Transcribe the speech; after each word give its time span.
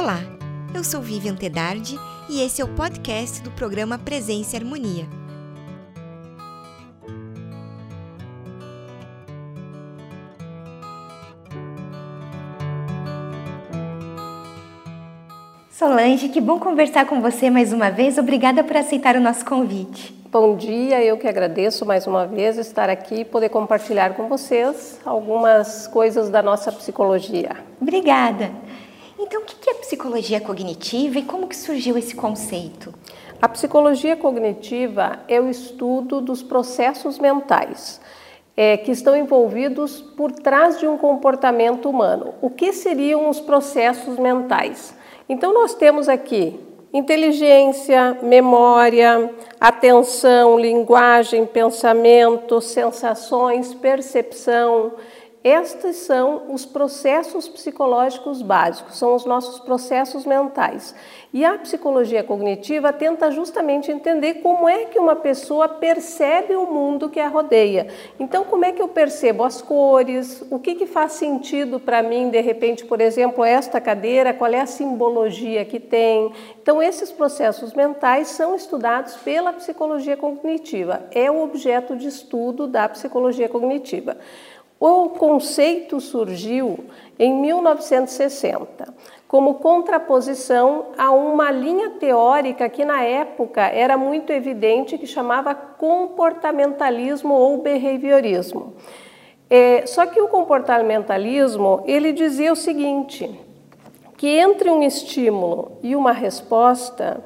Olá, 0.00 0.20
eu 0.72 0.84
sou 0.84 1.00
Vivian 1.00 1.34
Tedardi 1.34 1.98
e 2.30 2.40
esse 2.40 2.62
é 2.62 2.64
o 2.64 2.68
podcast 2.68 3.42
do 3.42 3.50
programa 3.50 3.98
Presença 3.98 4.54
e 4.54 4.60
Harmonia. 4.60 5.04
Solange, 15.68 16.28
que 16.28 16.40
bom 16.40 16.60
conversar 16.60 17.04
com 17.04 17.20
você 17.20 17.50
mais 17.50 17.72
uma 17.72 17.90
vez. 17.90 18.18
Obrigada 18.18 18.62
por 18.62 18.76
aceitar 18.76 19.16
o 19.16 19.20
nosso 19.20 19.44
convite. 19.44 20.14
Bom 20.30 20.56
dia, 20.56 21.02
eu 21.02 21.18
que 21.18 21.26
agradeço 21.26 21.84
mais 21.84 22.06
uma 22.06 22.24
vez 22.24 22.56
estar 22.56 22.88
aqui 22.88 23.22
e 23.22 23.24
poder 23.24 23.48
compartilhar 23.48 24.14
com 24.14 24.28
vocês 24.28 25.00
algumas 25.04 25.88
coisas 25.88 26.30
da 26.30 26.40
nossa 26.40 26.70
psicologia. 26.70 27.56
Obrigada. 27.80 28.52
Então, 29.20 29.42
o 29.42 29.44
que 29.44 29.68
é 29.68 29.74
psicologia 29.74 30.40
cognitiva 30.40 31.18
e 31.18 31.24
como 31.24 31.48
que 31.48 31.56
surgiu 31.56 31.98
esse 31.98 32.14
conceito? 32.14 32.94
A 33.42 33.48
psicologia 33.48 34.16
cognitiva 34.16 35.18
é 35.26 35.40
o 35.40 35.50
estudo 35.50 36.20
dos 36.20 36.40
processos 36.40 37.18
mentais 37.18 38.00
é, 38.56 38.76
que 38.76 38.92
estão 38.92 39.16
envolvidos 39.16 40.00
por 40.00 40.30
trás 40.30 40.78
de 40.78 40.86
um 40.86 40.96
comportamento 40.96 41.90
humano. 41.90 42.34
O 42.40 42.48
que 42.48 42.72
seriam 42.72 43.28
os 43.28 43.40
processos 43.40 44.18
mentais? 44.18 44.94
Então, 45.28 45.52
nós 45.52 45.74
temos 45.74 46.08
aqui 46.08 46.58
Inteligência, 46.92 48.16
memória, 48.22 49.30
atenção, 49.60 50.58
linguagem, 50.58 51.44
pensamento, 51.44 52.62
sensações, 52.62 53.74
percepção, 53.74 54.92
estes 55.42 55.96
são 55.96 56.52
os 56.52 56.66
processos 56.66 57.48
psicológicos 57.48 58.42
básicos, 58.42 58.98
são 58.98 59.14
os 59.14 59.24
nossos 59.24 59.60
processos 59.60 60.26
mentais. 60.26 60.94
E 61.32 61.44
a 61.44 61.56
psicologia 61.58 62.24
cognitiva 62.24 62.92
tenta 62.92 63.30
justamente 63.30 63.92
entender 63.92 64.34
como 64.34 64.68
é 64.68 64.86
que 64.86 64.98
uma 64.98 65.14
pessoa 65.14 65.68
percebe 65.68 66.56
o 66.56 66.66
mundo 66.66 67.08
que 67.08 67.20
a 67.20 67.28
rodeia. 67.28 67.86
Então, 68.18 68.44
como 68.44 68.64
é 68.64 68.72
que 68.72 68.82
eu 68.82 68.88
percebo 68.88 69.44
as 69.44 69.62
cores, 69.62 70.42
o 70.50 70.58
que, 70.58 70.74
que 70.74 70.86
faz 70.86 71.12
sentido 71.12 71.78
para 71.78 72.02
mim, 72.02 72.30
de 72.30 72.40
repente, 72.40 72.84
por 72.84 73.00
exemplo, 73.00 73.44
esta 73.44 73.80
cadeira, 73.80 74.34
qual 74.34 74.52
é 74.52 74.60
a 74.60 74.66
simbologia 74.66 75.64
que 75.64 75.78
tem. 75.78 76.32
Então, 76.60 76.82
esses 76.82 77.12
processos 77.12 77.74
mentais 77.74 78.28
são 78.28 78.56
estudados 78.56 79.14
pela 79.16 79.52
psicologia 79.52 80.16
cognitiva, 80.16 81.06
é 81.12 81.30
o 81.30 81.42
objeto 81.42 81.94
de 81.94 82.08
estudo 82.08 82.66
da 82.66 82.88
psicologia 82.88 83.48
cognitiva. 83.48 84.16
O 84.80 85.08
conceito 85.08 86.00
surgiu 86.00 86.84
em 87.18 87.34
1960 87.34 88.94
como 89.26 89.54
contraposição 89.54 90.86
a 90.96 91.10
uma 91.10 91.50
linha 91.50 91.90
teórica 91.90 92.68
que 92.68 92.84
na 92.84 93.02
época 93.02 93.60
era 93.60 93.98
muito 93.98 94.32
evidente 94.32 94.96
que 94.96 95.06
chamava 95.06 95.54
comportamentalismo 95.54 97.34
ou 97.34 97.58
behaviorismo. 97.58 98.74
É, 99.50 99.84
só 99.86 100.06
que 100.06 100.20
o 100.20 100.28
comportamentalismo 100.28 101.82
ele 101.84 102.12
dizia 102.12 102.52
o 102.52 102.56
seguinte, 102.56 103.28
que 104.16 104.28
entre 104.28 104.70
um 104.70 104.82
estímulo 104.82 105.72
e 105.82 105.94
uma 105.94 106.12
resposta 106.12 107.22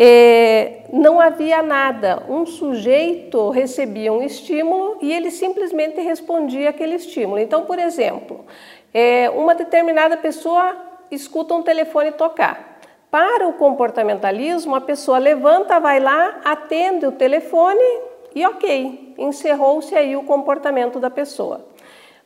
é, 0.00 0.82
não 0.92 1.20
havia 1.20 1.60
nada. 1.60 2.22
Um 2.28 2.46
sujeito 2.46 3.50
recebia 3.50 4.12
um 4.12 4.22
estímulo 4.22 4.96
e 5.02 5.12
ele 5.12 5.28
simplesmente 5.28 6.00
respondia 6.00 6.70
aquele 6.70 6.94
estímulo. 6.94 7.40
Então, 7.40 7.64
por 7.64 7.80
exemplo, 7.80 8.44
é, 8.94 9.28
uma 9.30 9.56
determinada 9.56 10.16
pessoa 10.16 10.76
escuta 11.10 11.52
um 11.52 11.64
telefone 11.64 12.12
tocar. 12.12 12.78
Para 13.10 13.48
o 13.48 13.54
comportamentalismo, 13.54 14.76
a 14.76 14.80
pessoa 14.80 15.18
levanta, 15.18 15.80
vai 15.80 15.98
lá, 15.98 16.42
atende 16.44 17.04
o 17.04 17.12
telefone 17.12 17.82
e 18.36 18.46
ok, 18.46 19.14
encerrou-se 19.18 19.96
aí 19.96 20.14
o 20.14 20.22
comportamento 20.22 21.00
da 21.00 21.10
pessoa. 21.10 21.66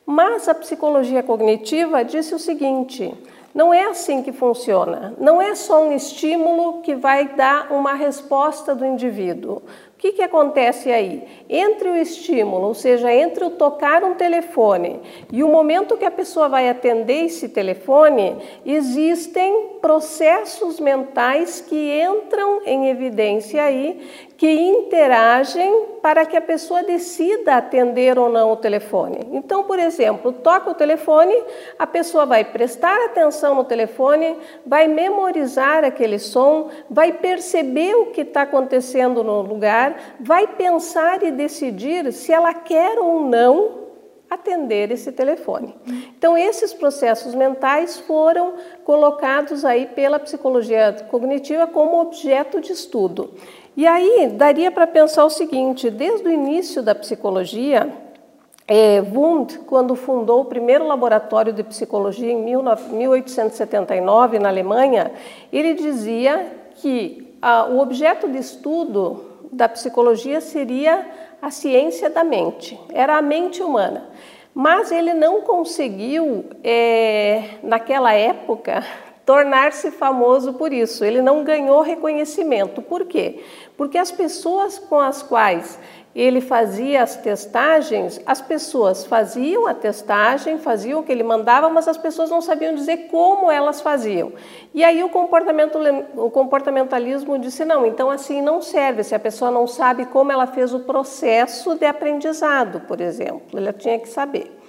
Mas 0.05 0.47
a 0.47 0.53
psicologia 0.53 1.23
cognitiva 1.23 2.03
disse 2.03 2.35
o 2.35 2.39
seguinte: 2.39 3.11
não 3.53 3.73
é 3.73 3.85
assim 3.85 4.23
que 4.23 4.31
funciona. 4.31 5.13
Não 5.19 5.41
é 5.41 5.53
só 5.55 5.83
um 5.83 5.93
estímulo 5.93 6.81
que 6.81 6.95
vai 6.95 7.29
dar 7.35 7.71
uma 7.71 7.93
resposta 7.93 8.73
do 8.73 8.85
indivíduo 8.85 9.61
que, 10.03 10.11
que 10.11 10.21
acontece 10.21 10.91
aí? 10.91 11.23
Entre 11.47 11.87
o 11.87 11.95
estímulo, 11.95 12.67
ou 12.67 12.73
seja, 12.73 13.13
entre 13.13 13.45
o 13.45 13.51
tocar 13.51 14.03
um 14.03 14.15
telefone 14.15 14.99
e 15.31 15.41
o 15.41 15.47
momento 15.47 15.95
que 15.95 16.03
a 16.03 16.11
pessoa 16.11 16.49
vai 16.49 16.67
atender 16.67 17.23
esse 17.23 17.47
telefone, 17.47 18.35
existem 18.65 19.77
processos 19.81 20.77
mentais 20.77 21.61
que 21.61 22.03
entram 22.03 22.63
em 22.65 22.89
evidência 22.89 23.63
aí, 23.63 24.01
que 24.37 24.49
interagem 24.49 25.93
para 26.01 26.25
que 26.25 26.35
a 26.35 26.41
pessoa 26.41 26.83
decida 26.83 27.55
atender 27.55 28.19
ou 28.19 28.29
não 28.29 28.51
o 28.51 28.57
telefone. 28.57 29.19
Então, 29.31 29.63
por 29.63 29.79
exemplo, 29.79 30.33
toca 30.33 30.71
o 30.71 30.75
telefone, 30.75 31.33
a 31.79 31.87
pessoa 31.87 32.25
vai 32.25 32.43
prestar 32.43 32.95
atenção 33.05 33.55
no 33.55 33.63
telefone, 33.63 34.37
vai 34.65 34.87
memorizar 34.87 35.83
aquele 35.83 36.19
som, 36.19 36.69
vai 36.89 37.13
perceber 37.13 37.95
o 37.95 38.07
que 38.07 38.21
está 38.21 38.41
acontecendo 38.41 39.23
no 39.23 39.41
lugar 39.41 39.95
vai 40.19 40.47
pensar 40.47 41.23
e 41.23 41.31
decidir 41.31 42.11
se 42.11 42.31
ela 42.31 42.53
quer 42.53 42.97
ou 42.99 43.25
não 43.25 43.83
atender 44.29 44.89
esse 44.91 45.11
telefone. 45.11 45.75
Então, 46.17 46.35
esses 46.35 46.73
processos 46.73 47.35
mentais 47.35 47.99
foram 47.99 48.55
colocados 48.83 49.63
aí 49.63 49.85
pela 49.85 50.17
psicologia 50.17 50.91
cognitiva 51.09 51.67
como 51.67 52.01
objeto 52.01 52.59
de 52.59 52.71
estudo. 52.71 53.35
E 53.75 53.87
aí 53.87 54.29
daria 54.33 54.71
para 54.71 54.85
pensar 54.85 55.25
o 55.25 55.29
seguinte: 55.29 55.89
desde 55.89 56.27
o 56.27 56.31
início 56.31 56.83
da 56.83 56.93
psicologia, 56.93 57.91
é, 58.67 59.01
Wundt, 59.01 59.59
quando 59.59 59.95
fundou 59.95 60.41
o 60.41 60.45
primeiro 60.45 60.87
laboratório 60.87 61.51
de 61.51 61.63
psicologia 61.63 62.31
em 62.31 62.41
1879 62.41 64.39
na 64.39 64.49
Alemanha, 64.49 65.11
ele 65.51 65.73
dizia 65.73 66.45
que 66.75 67.35
ah, 67.41 67.65
o 67.69 67.79
objeto 67.79 68.29
de 68.29 68.37
estudo 68.37 69.25
da 69.51 69.67
psicologia 69.67 70.39
seria 70.39 71.05
a 71.41 71.51
ciência 71.51 72.09
da 72.09 72.23
mente, 72.23 72.79
era 72.93 73.17
a 73.17 73.21
mente 73.21 73.61
humana. 73.61 74.07
Mas 74.55 74.91
ele 74.91 75.13
não 75.13 75.41
conseguiu, 75.41 76.45
é, 76.63 77.43
naquela 77.63 78.13
época, 78.13 78.83
tornar-se 79.25 79.91
famoso 79.91 80.53
por 80.53 80.73
isso. 80.73 81.03
Ele 81.03 81.21
não 81.21 81.43
ganhou 81.43 81.81
reconhecimento. 81.81 82.81
Por 82.81 83.05
quê? 83.05 83.43
Porque 83.77 83.97
as 83.97 84.11
pessoas 84.11 84.77
com 84.77 84.99
as 84.99 85.23
quais 85.23 85.79
ele 86.15 86.41
fazia 86.41 87.01
as 87.01 87.15
testagens, 87.15 88.21
as 88.25 88.39
pessoas 88.39 89.03
faziam 89.03 89.65
a 89.65 89.73
testagem, 89.73 90.59
faziam 90.59 90.99
o 90.99 91.03
que 91.03 91.11
ele 91.11 91.23
mandava, 91.23 91.69
mas 91.69 91.87
as 91.87 91.97
pessoas 91.97 92.29
não 92.29 92.39
sabiam 92.39 92.75
dizer 92.75 93.07
como 93.09 93.49
elas 93.49 93.81
faziam. 93.81 94.31
E 94.75 94.83
aí 94.83 95.03
o, 95.03 95.09
comportamento, 95.09 95.79
o 96.15 96.29
comportamentalismo 96.29 97.39
disse: 97.39 97.65
não, 97.65 97.83
então 97.85 98.11
assim 98.11 98.41
não 98.41 98.61
serve, 98.61 99.03
se 99.03 99.15
a 99.15 99.19
pessoa 99.19 99.49
não 99.49 99.65
sabe 99.65 100.05
como 100.05 100.31
ela 100.31 100.45
fez 100.45 100.71
o 100.71 100.81
processo 100.81 101.73
de 101.73 101.85
aprendizado, 101.85 102.81
por 102.81 103.01
exemplo, 103.01 103.57
ela 103.57 103.73
tinha 103.73 103.97
que 103.97 104.07
saber. 104.07 104.62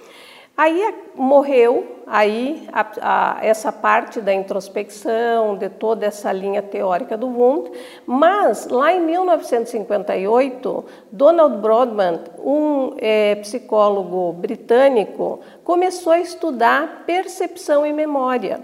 Aí 0.57 0.95
morreu 1.15 1.95
aí 2.07 2.65
a, 2.71 2.85
a, 3.01 3.45
essa 3.45 3.73
parte 3.73 4.21
da 4.21 4.33
introspecção, 4.33 5.57
de 5.57 5.67
toda 5.67 6.05
essa 6.05 6.31
linha 6.31 6.61
teórica 6.61 7.17
do 7.17 7.27
Wundt, 7.27 7.71
mas 8.05 8.67
lá 8.67 8.93
em 8.93 9.01
1958, 9.01 10.85
Donald 11.11 11.57
Broadman, 11.57 12.21
um 12.39 12.93
é, 12.99 13.35
psicólogo 13.35 14.31
britânico, 14.31 15.41
começou 15.63 16.13
a 16.13 16.19
estudar 16.19 17.03
percepção 17.05 17.85
e 17.85 17.91
memória 17.91 18.61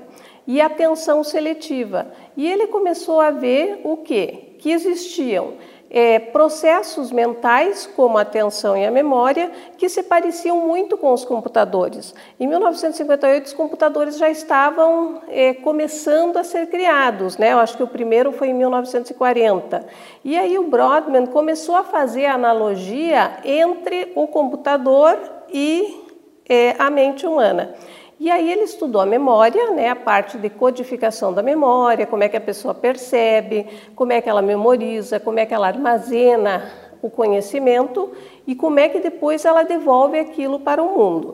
e 0.47 0.61
atenção 0.61 1.25
seletiva. 1.25 2.07
E 2.37 2.49
ele 2.49 2.67
começou 2.67 3.19
a 3.19 3.31
ver 3.31 3.81
o 3.83 3.97
quê? 3.97 4.55
Que 4.59 4.71
existiam 4.71 5.55
é, 5.93 6.19
processos 6.19 7.11
mentais, 7.11 7.85
como 7.85 8.17
a 8.17 8.21
atenção 8.21 8.77
e 8.77 8.85
a 8.85 8.89
memória, 8.89 9.51
que 9.77 9.89
se 9.89 10.01
pareciam 10.01 10.65
muito 10.65 10.97
com 10.97 11.11
os 11.11 11.25
computadores. 11.25 12.15
Em 12.39 12.47
1958, 12.47 13.47
os 13.47 13.53
computadores 13.53 14.17
já 14.17 14.29
estavam 14.29 15.21
é, 15.27 15.53
começando 15.53 16.37
a 16.37 16.45
ser 16.45 16.67
criados, 16.67 17.37
né? 17.37 17.51
Eu 17.51 17.59
acho 17.59 17.75
que 17.75 17.83
o 17.83 17.87
primeiro 17.87 18.31
foi 18.31 18.47
em 18.47 18.53
1940. 18.53 19.85
E 20.23 20.37
aí 20.37 20.57
o 20.57 20.63
Brodmann 20.63 21.25
começou 21.25 21.75
a 21.75 21.83
fazer 21.83 22.25
a 22.25 22.35
analogia 22.35 23.39
entre 23.43 24.13
o 24.15 24.27
computador 24.27 25.19
e 25.51 26.05
é, 26.47 26.73
a 26.79 26.89
mente 26.89 27.27
humana. 27.27 27.75
E 28.21 28.29
aí 28.29 28.51
ele 28.51 28.61
estudou 28.61 29.01
a 29.01 29.05
memória, 29.07 29.71
né, 29.71 29.89
a 29.89 29.95
parte 29.95 30.37
de 30.37 30.47
codificação 30.47 31.33
da 31.33 31.41
memória, 31.41 32.05
como 32.05 32.21
é 32.21 32.29
que 32.29 32.37
a 32.37 32.41
pessoa 32.41 32.71
percebe, 32.71 33.65
como 33.95 34.13
é 34.13 34.21
que 34.21 34.29
ela 34.29 34.43
memoriza, 34.43 35.19
como 35.19 35.39
é 35.39 35.45
que 35.47 35.55
ela 35.55 35.65
armazena 35.65 36.71
o 37.01 37.09
conhecimento 37.09 38.11
e 38.45 38.53
como 38.53 38.79
é 38.79 38.87
que 38.89 38.99
depois 38.99 39.43
ela 39.43 39.63
devolve 39.63 40.19
aquilo 40.19 40.59
para 40.59 40.83
o 40.83 40.95
mundo. 40.95 41.33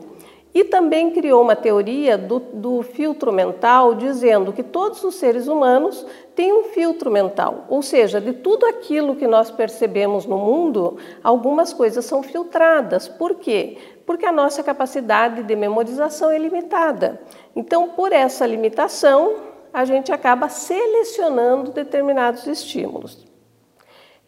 E 0.54 0.64
também 0.64 1.10
criou 1.10 1.42
uma 1.42 1.54
teoria 1.54 2.16
do, 2.16 2.38
do, 2.38 2.80
filtro 2.80 3.30
mental, 3.30 3.94
dizendo 3.94 4.50
que 4.50 4.62
todos 4.62 5.04
os 5.04 5.16
seres 5.16 5.46
humanos 5.46 6.06
têm 6.34 6.54
um 6.54 6.64
filtro 6.64 7.10
mental, 7.10 7.66
ou 7.68 7.82
seja, 7.82 8.18
de 8.18 8.32
tudo 8.32 8.64
aquilo 8.64 9.14
que 9.14 9.26
nós 9.26 9.50
percebemos 9.50 10.24
no 10.24 10.38
mundo, 10.38 10.96
algumas 11.22 11.74
coisas 11.74 12.06
são 12.06 12.22
filtradas. 12.22 13.06
Por 13.06 13.34
quê? 13.34 13.76
Porque 14.08 14.24
a 14.24 14.32
nossa 14.32 14.62
capacidade 14.62 15.42
de 15.42 15.54
memorização 15.54 16.30
é 16.30 16.38
limitada. 16.38 17.20
Então, 17.54 17.90
por 17.90 18.10
essa 18.10 18.46
limitação, 18.46 19.36
a 19.70 19.84
gente 19.84 20.10
acaba 20.10 20.48
selecionando 20.48 21.72
determinados 21.72 22.46
estímulos. 22.46 23.26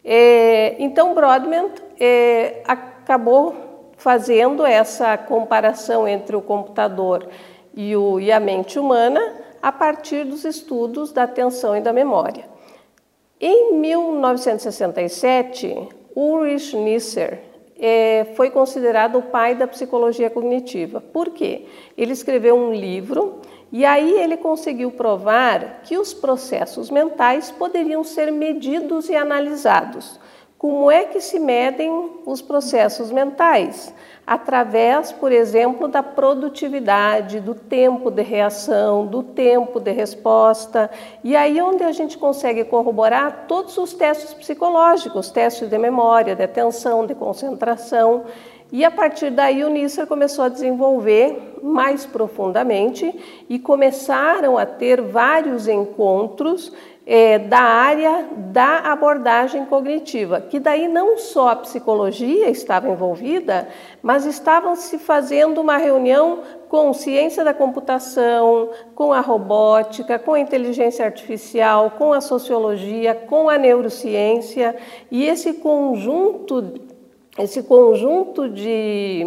É, 0.05 0.77
então, 0.79 1.15
Brodmann 1.15 1.71
é, 1.99 2.63
acabou 2.69 3.95
fazendo 3.97 4.67
essa 4.67 5.17
comparação 5.17 6.07
entre 6.07 6.37
o 6.37 6.43
computador 6.43 7.27
e, 7.75 7.97
o, 7.97 8.21
e 8.21 8.31
a 8.31 8.39
mente 8.39 8.79
humana 8.79 9.35
a 9.63 9.73
partir 9.73 10.25
dos 10.25 10.45
estudos 10.45 11.11
da 11.11 11.23
atenção 11.23 11.75
e 11.75 11.81
da 11.81 11.95
memória. 11.95 12.45
Em 13.41 13.73
1967, 13.77 15.89
Ulrich 16.15 16.77
Nisser 16.77 17.50
é, 17.81 18.27
foi 18.37 18.51
considerado 18.51 19.19
o 19.19 19.23
pai 19.23 19.55
da 19.55 19.67
psicologia 19.67 20.29
cognitiva. 20.29 21.01
Por 21.01 21.31
quê? 21.31 21.65
Ele 21.97 22.13
escreveu 22.13 22.55
um 22.55 22.73
livro 22.73 23.41
e 23.73 23.85
aí 23.85 24.13
ele 24.21 24.37
conseguiu 24.37 24.91
provar 24.91 25.81
que 25.83 25.97
os 25.97 26.13
processos 26.13 26.91
mentais 26.91 27.51
poderiam 27.51 28.05
ser 28.05 28.31
medidos 28.31 29.09
e 29.09 29.17
analisados. 29.17 30.21
Como 30.61 30.91
é 30.91 31.05
que 31.05 31.23
se 31.23 31.39
medem 31.39 32.11
os 32.27 32.43
processos 32.43 33.11
mentais? 33.11 33.95
Através, 34.27 35.11
por 35.11 35.33
exemplo, 35.33 35.89
da 35.89 36.03
produtividade, 36.03 37.41
do 37.41 37.55
tempo 37.55 38.11
de 38.11 38.21
reação, 38.21 39.07
do 39.07 39.23
tempo 39.23 39.81
de 39.81 39.91
resposta. 39.91 40.91
E 41.25 41.35
aí 41.35 41.63
onde 41.63 41.83
a 41.83 41.93
gente 41.93 42.19
consegue 42.19 42.63
corroborar 42.65 43.47
todos 43.49 43.79
os 43.79 43.95
testes 43.95 44.35
psicológicos, 44.35 45.31
testes 45.31 45.67
de 45.67 45.79
memória, 45.79 46.37
de 46.37 46.43
atenção, 46.43 47.07
de 47.07 47.15
concentração. 47.15 48.25
E 48.71 48.85
a 48.85 48.91
partir 48.91 49.31
daí 49.31 49.65
o 49.65 49.71
Nisser 49.71 50.07
começou 50.07 50.45
a 50.45 50.51
desenvolver 50.51 51.59
mais 51.63 52.05
profundamente 52.05 53.13
e 53.49 53.59
começaram 53.59 54.59
a 54.59 54.67
ter 54.67 55.01
vários 55.01 55.67
encontros 55.67 56.71
é, 57.07 57.39
da 57.39 57.61
área 57.61 58.29
da 58.37 58.79
abordagem 58.93 59.65
cognitiva, 59.65 60.41
que 60.41 60.61
daí 60.61 60.87
não 60.87 61.19
só 61.19 61.49
a 61.49 61.57
psicologia 61.57 62.49
estava 62.51 62.89
envolvida, 62.89 63.69
mas 64.03 64.27
estavam 64.27 64.77
se 64.77 64.99
fazendo 64.99 65.61
uma 65.61 65.77
reunião 65.77 66.41
com 66.69 66.93
ciência 66.93 67.43
da 67.43 67.53
computação, 67.53 68.71
com 68.95 69.13
a 69.13 69.21
robótica, 69.21 70.19
com 70.19 70.35
a 70.35 70.41
inteligência 70.41 71.05
artificial, 71.05 71.93
com 71.99 72.13
a 72.13 72.21
sociologia, 72.21 73.15
com 73.15 73.49
a 73.49 73.59
neurociência, 73.59 74.77
e 75.11 75.25
esse 75.25 75.55
conjunto, 75.55 76.81
esse 77.39 77.63
conjunto 77.63 78.49
de 78.49 79.27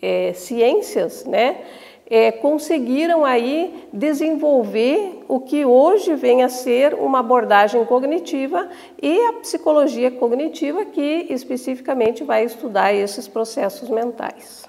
é, 0.00 0.32
ciências, 0.32 1.24
né? 1.24 1.56
É, 2.10 2.32
conseguiram 2.32 3.24
aí 3.24 3.88
desenvolver 3.92 5.24
o 5.28 5.38
que 5.38 5.64
hoje 5.64 6.16
vem 6.16 6.42
a 6.42 6.48
ser 6.48 6.92
uma 6.94 7.20
abordagem 7.20 7.84
cognitiva 7.84 8.68
e 9.00 9.16
a 9.26 9.34
psicologia 9.34 10.10
cognitiva 10.10 10.84
que 10.84 11.28
especificamente 11.30 12.24
vai 12.24 12.44
estudar 12.44 12.92
esses 12.92 13.28
processos 13.28 13.88
mentais. 13.88 14.68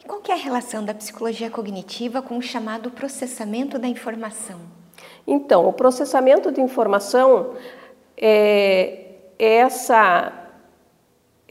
E 0.00 0.04
qual 0.04 0.20
é 0.28 0.32
a 0.32 0.36
relação 0.36 0.84
da 0.84 0.92
psicologia 0.92 1.48
cognitiva 1.48 2.20
com 2.20 2.36
o 2.36 2.42
chamado 2.42 2.90
processamento 2.90 3.78
da 3.78 3.86
informação? 3.86 4.58
Então, 5.24 5.68
o 5.68 5.72
processamento 5.72 6.50
de 6.50 6.60
informação 6.60 7.54
é 8.16 8.98
essa 9.38 10.41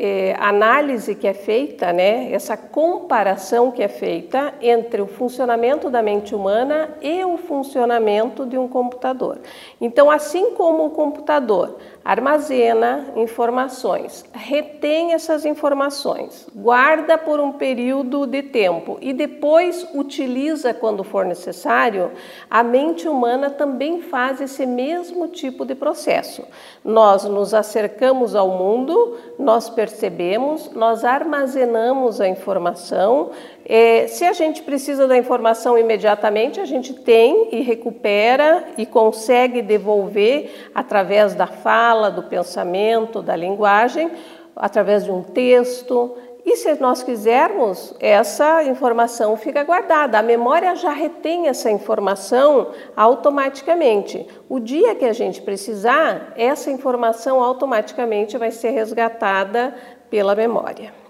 é, 0.03 0.35
análise 0.39 1.13
que 1.13 1.27
é 1.27 1.33
feita, 1.33 1.93
né, 1.93 2.33
essa 2.33 2.57
comparação 2.57 3.69
que 3.69 3.83
é 3.83 3.87
feita 3.87 4.51
entre 4.59 4.99
o 4.99 5.05
funcionamento 5.05 5.91
da 5.91 6.01
mente 6.01 6.33
humana 6.33 6.89
e 7.03 7.23
o 7.23 7.37
funcionamento 7.37 8.43
de 8.47 8.57
um 8.57 8.67
computador. 8.67 9.37
Então, 9.79 10.09
assim 10.09 10.55
como 10.55 10.87
o 10.87 10.89
computador 10.89 11.77
armazena 12.03 13.13
informações, 13.15 14.25
retém 14.33 15.13
essas 15.13 15.45
informações, 15.45 16.47
guarda 16.55 17.17
por 17.17 17.39
um 17.39 17.51
período 17.51 18.25
de 18.25 18.41
tempo 18.41 18.97
e 19.01 19.13
depois 19.13 19.87
utiliza 19.93 20.73
quando 20.73 21.03
for 21.03 21.25
necessário, 21.25 22.11
a 22.49 22.63
mente 22.63 23.07
humana 23.07 23.49
também 23.49 24.01
faz 24.01 24.41
esse 24.41 24.65
mesmo 24.65 25.27
tipo 25.27 25.65
de 25.65 25.75
processo. 25.75 26.43
Nós 26.83 27.23
nos 27.23 27.53
acercamos 27.53 28.35
ao 28.35 28.49
mundo, 28.49 29.17
nós 29.37 29.69
percebemos, 29.69 30.71
nós 30.71 31.05
armazenamos 31.05 32.19
a 32.19 32.27
informação. 32.27 33.31
É, 33.65 34.07
se 34.07 34.25
a 34.25 34.33
gente 34.33 34.63
precisa 34.63 35.07
da 35.07 35.17
informação 35.17 35.77
imediatamente, 35.77 36.59
a 36.59 36.65
gente 36.65 36.93
tem 36.93 37.49
e 37.51 37.61
recupera 37.61 38.65
e 38.77 38.85
consegue 38.85 39.61
devolver 39.61 40.69
através 40.73 41.35
da 41.35 41.47
fala 41.47 42.09
do 42.09 42.23
pensamento, 42.23 43.21
da 43.21 43.35
linguagem, 43.35 44.11
através 44.55 45.05
de 45.05 45.11
um 45.11 45.21
texto. 45.21 46.15
E 46.43 46.55
se 46.57 46.73
nós 46.81 47.03
quisermos, 47.03 47.93
essa 47.99 48.63
informação 48.63 49.37
fica 49.37 49.63
guardada. 49.63 50.17
A 50.17 50.23
memória 50.23 50.75
já 50.75 50.91
retém 50.91 51.47
essa 51.47 51.69
informação 51.69 52.69
automaticamente. 52.95 54.25
O 54.49 54.59
dia 54.59 54.95
que 54.95 55.05
a 55.05 55.13
gente 55.13 55.39
precisar, 55.39 56.33
essa 56.35 56.71
informação 56.71 57.41
automaticamente 57.43 58.37
vai 58.37 58.49
ser 58.49 58.71
resgatada 58.71 59.75
pela 60.09 60.33
memória. 60.33 61.00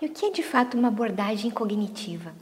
E 0.00 0.06
o 0.06 0.10
que 0.10 0.26
é 0.26 0.30
de 0.30 0.42
fato 0.42 0.76
uma 0.76 0.88
abordagem 0.88 1.50
cognitiva? 1.50 2.32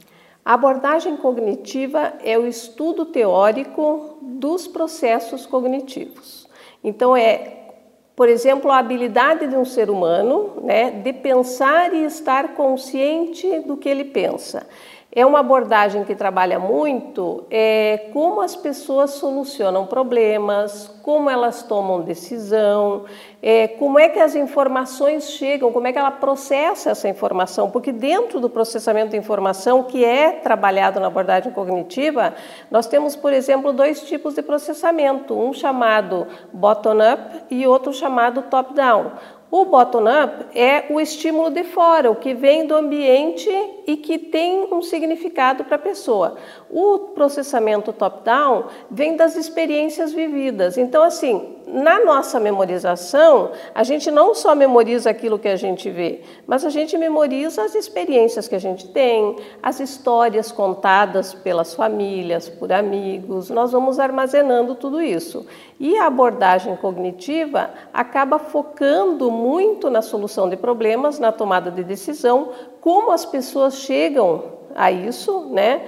A 0.45 0.53
abordagem 0.53 1.17
cognitiva 1.17 2.13
é 2.23 2.37
o 2.37 2.47
estudo 2.47 3.05
teórico 3.05 4.17
dos 4.21 4.67
processos 4.67 5.45
cognitivos. 5.45 6.47
Então, 6.83 7.17
é, 7.17 7.57
por 8.15 8.29
exemplo, 8.29 8.71
a 8.71 8.77
habilidade 8.77 9.47
de 9.47 9.55
um 9.55 9.65
ser 9.65 9.89
humano 9.89 10.61
né, 10.63 10.91
de 10.91 11.11
pensar 11.11 11.93
e 11.93 12.05
estar 12.05 12.53
consciente 12.53 13.59
do 13.61 13.75
que 13.75 13.89
ele 13.89 14.05
pensa. 14.05 14.67
É 15.09 15.25
uma 15.25 15.39
abordagem 15.39 16.03
que 16.03 16.13
trabalha 16.13 16.59
muito 16.59 17.45
é, 17.49 18.09
como 18.11 18.41
as 18.41 18.57
pessoas 18.57 19.11
solucionam 19.11 19.85
problemas, 19.85 20.93
como 21.01 21.29
elas 21.29 21.63
tomam 21.63 22.01
decisão, 22.01 23.05
é, 23.41 23.69
como 23.69 23.97
é 23.97 24.09
que 24.09 24.19
as 24.19 24.35
informações 24.35 25.29
chegam, 25.29 25.71
como 25.71 25.87
é 25.87 25.93
que 25.93 25.97
ela 25.97 26.11
processa 26.11 26.89
essa 26.89 27.07
informação, 27.07 27.71
porque 27.71 27.93
dentro 27.93 28.41
do 28.41 28.49
processamento 28.49 29.11
de 29.11 29.17
informação 29.17 29.83
que 29.83 30.03
é 30.03 30.33
trabalhado 30.33 30.99
na 30.99 31.07
abordagem 31.07 31.53
cognitiva, 31.53 32.35
nós 32.69 32.85
temos, 32.85 33.15
por 33.15 33.31
exemplo, 33.31 33.71
dois 33.71 34.01
tipos 34.01 34.35
de 34.35 34.41
processamento, 34.41 35.33
um 35.33 35.53
chamado 35.53 36.27
bottom-up 36.51 37.45
e 37.49 37.65
outro 37.65 37.93
chamado 37.93 38.41
top-down. 38.41 39.11
O 39.49 39.63
bottom-up 39.63 40.45
é 40.53 40.85
o 40.89 40.99
estímulo 40.99 41.49
de 41.49 41.63
fora, 41.63 42.11
o 42.11 42.15
que 42.15 42.33
vem 42.33 42.67
do 42.67 42.75
ambiente 42.75 43.49
e 43.87 43.95
que 43.95 44.19
tem 44.19 44.67
um 44.73 44.81
significado 44.81 45.63
para 45.63 45.77
a 45.77 45.79
pessoa. 45.79 46.35
O 46.69 46.99
processamento 47.15 47.93
top-down 47.93 48.65
vem 48.91 49.15
das 49.15 49.37
experiências 49.37 50.11
vividas. 50.11 50.77
Então, 50.77 51.01
assim, 51.01 51.55
na 51.65 52.03
nossa 52.03 52.39
memorização, 52.39 53.51
a 53.75 53.83
gente 53.83 54.09
não 54.09 54.33
só 54.33 54.53
memoriza 54.55 55.09
aquilo 55.09 55.39
que 55.39 55.47
a 55.47 55.55
gente 55.55 55.89
vê, 55.89 56.21
mas 56.45 56.65
a 56.65 56.69
gente 56.69 56.97
memoriza 56.97 57.63
as 57.63 57.75
experiências 57.75 58.47
que 58.47 58.55
a 58.55 58.59
gente 58.59 58.87
tem, 58.89 59.37
as 59.61 59.79
histórias 59.79 60.51
contadas 60.51 61.33
pelas 61.33 61.73
famílias, 61.73 62.47
por 62.49 62.71
amigos. 62.71 63.49
Nós 63.49 63.71
vamos 63.71 63.99
armazenando 63.99 64.75
tudo 64.75 65.01
isso. 65.01 65.45
E 65.79 65.97
a 65.97 66.07
abordagem 66.07 66.75
cognitiva 66.77 67.69
acaba 67.93 68.39
focando 68.39 69.29
muito 69.37 69.89
na 69.89 70.01
solução 70.01 70.49
de 70.49 70.57
problemas, 70.57 71.19
na 71.19 71.31
tomada 71.31 71.69
de 71.69 71.83
decisão, 71.83 72.49
como 72.81 73.11
as 73.11 73.25
pessoas 73.25 73.77
chegam 73.77 74.43
a 74.75 74.91
isso, 74.91 75.47
né? 75.51 75.81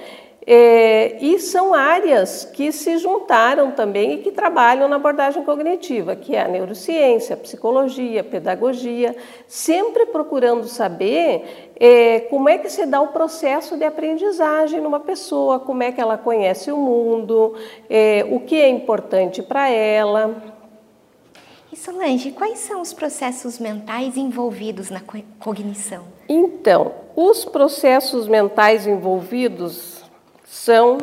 É, 0.51 1.17
e 1.23 1.37
são 1.37 1.75
áreas 1.75 2.43
que 2.43 2.71
se 2.71 2.97
juntaram 2.97 3.69
também 3.69 4.13
e 4.13 4.17
que 4.17 4.31
trabalham 4.31 4.87
na 4.87 4.95
abordagem 4.95 5.43
cognitiva, 5.43 6.15
que 6.15 6.35
é 6.35 6.41
a 6.41 6.47
neurociência, 6.47 7.35
a 7.35 7.37
psicologia, 7.37 8.21
a 8.21 8.23
pedagogia, 8.23 9.15
sempre 9.45 10.07
procurando 10.07 10.63
saber 10.63 11.69
é, 11.79 12.21
como 12.21 12.49
é 12.49 12.57
que 12.57 12.67
se 12.67 12.87
dá 12.87 12.99
o 12.99 13.09
processo 13.09 13.77
de 13.77 13.83
aprendizagem 13.83 14.81
numa 14.81 14.99
pessoa, 14.99 15.59
como 15.59 15.83
é 15.83 15.91
que 15.91 16.01
ela 16.01 16.17
conhece 16.17 16.71
o 16.71 16.77
mundo, 16.77 17.53
é, 17.87 18.25
o 18.31 18.39
que 18.39 18.55
é 18.55 18.69
importante 18.69 19.43
para 19.43 19.69
ela. 19.69 20.58
Solange, 21.79 22.31
quais 22.31 22.59
são 22.59 22.81
os 22.81 22.91
processos 22.91 23.57
mentais 23.57 24.17
envolvidos 24.17 24.89
na 24.89 25.01
cognição? 25.39 26.03
Então, 26.27 26.91
os 27.15 27.45
processos 27.45 28.27
mentais 28.27 28.85
envolvidos 28.85 30.03
são 30.43 30.97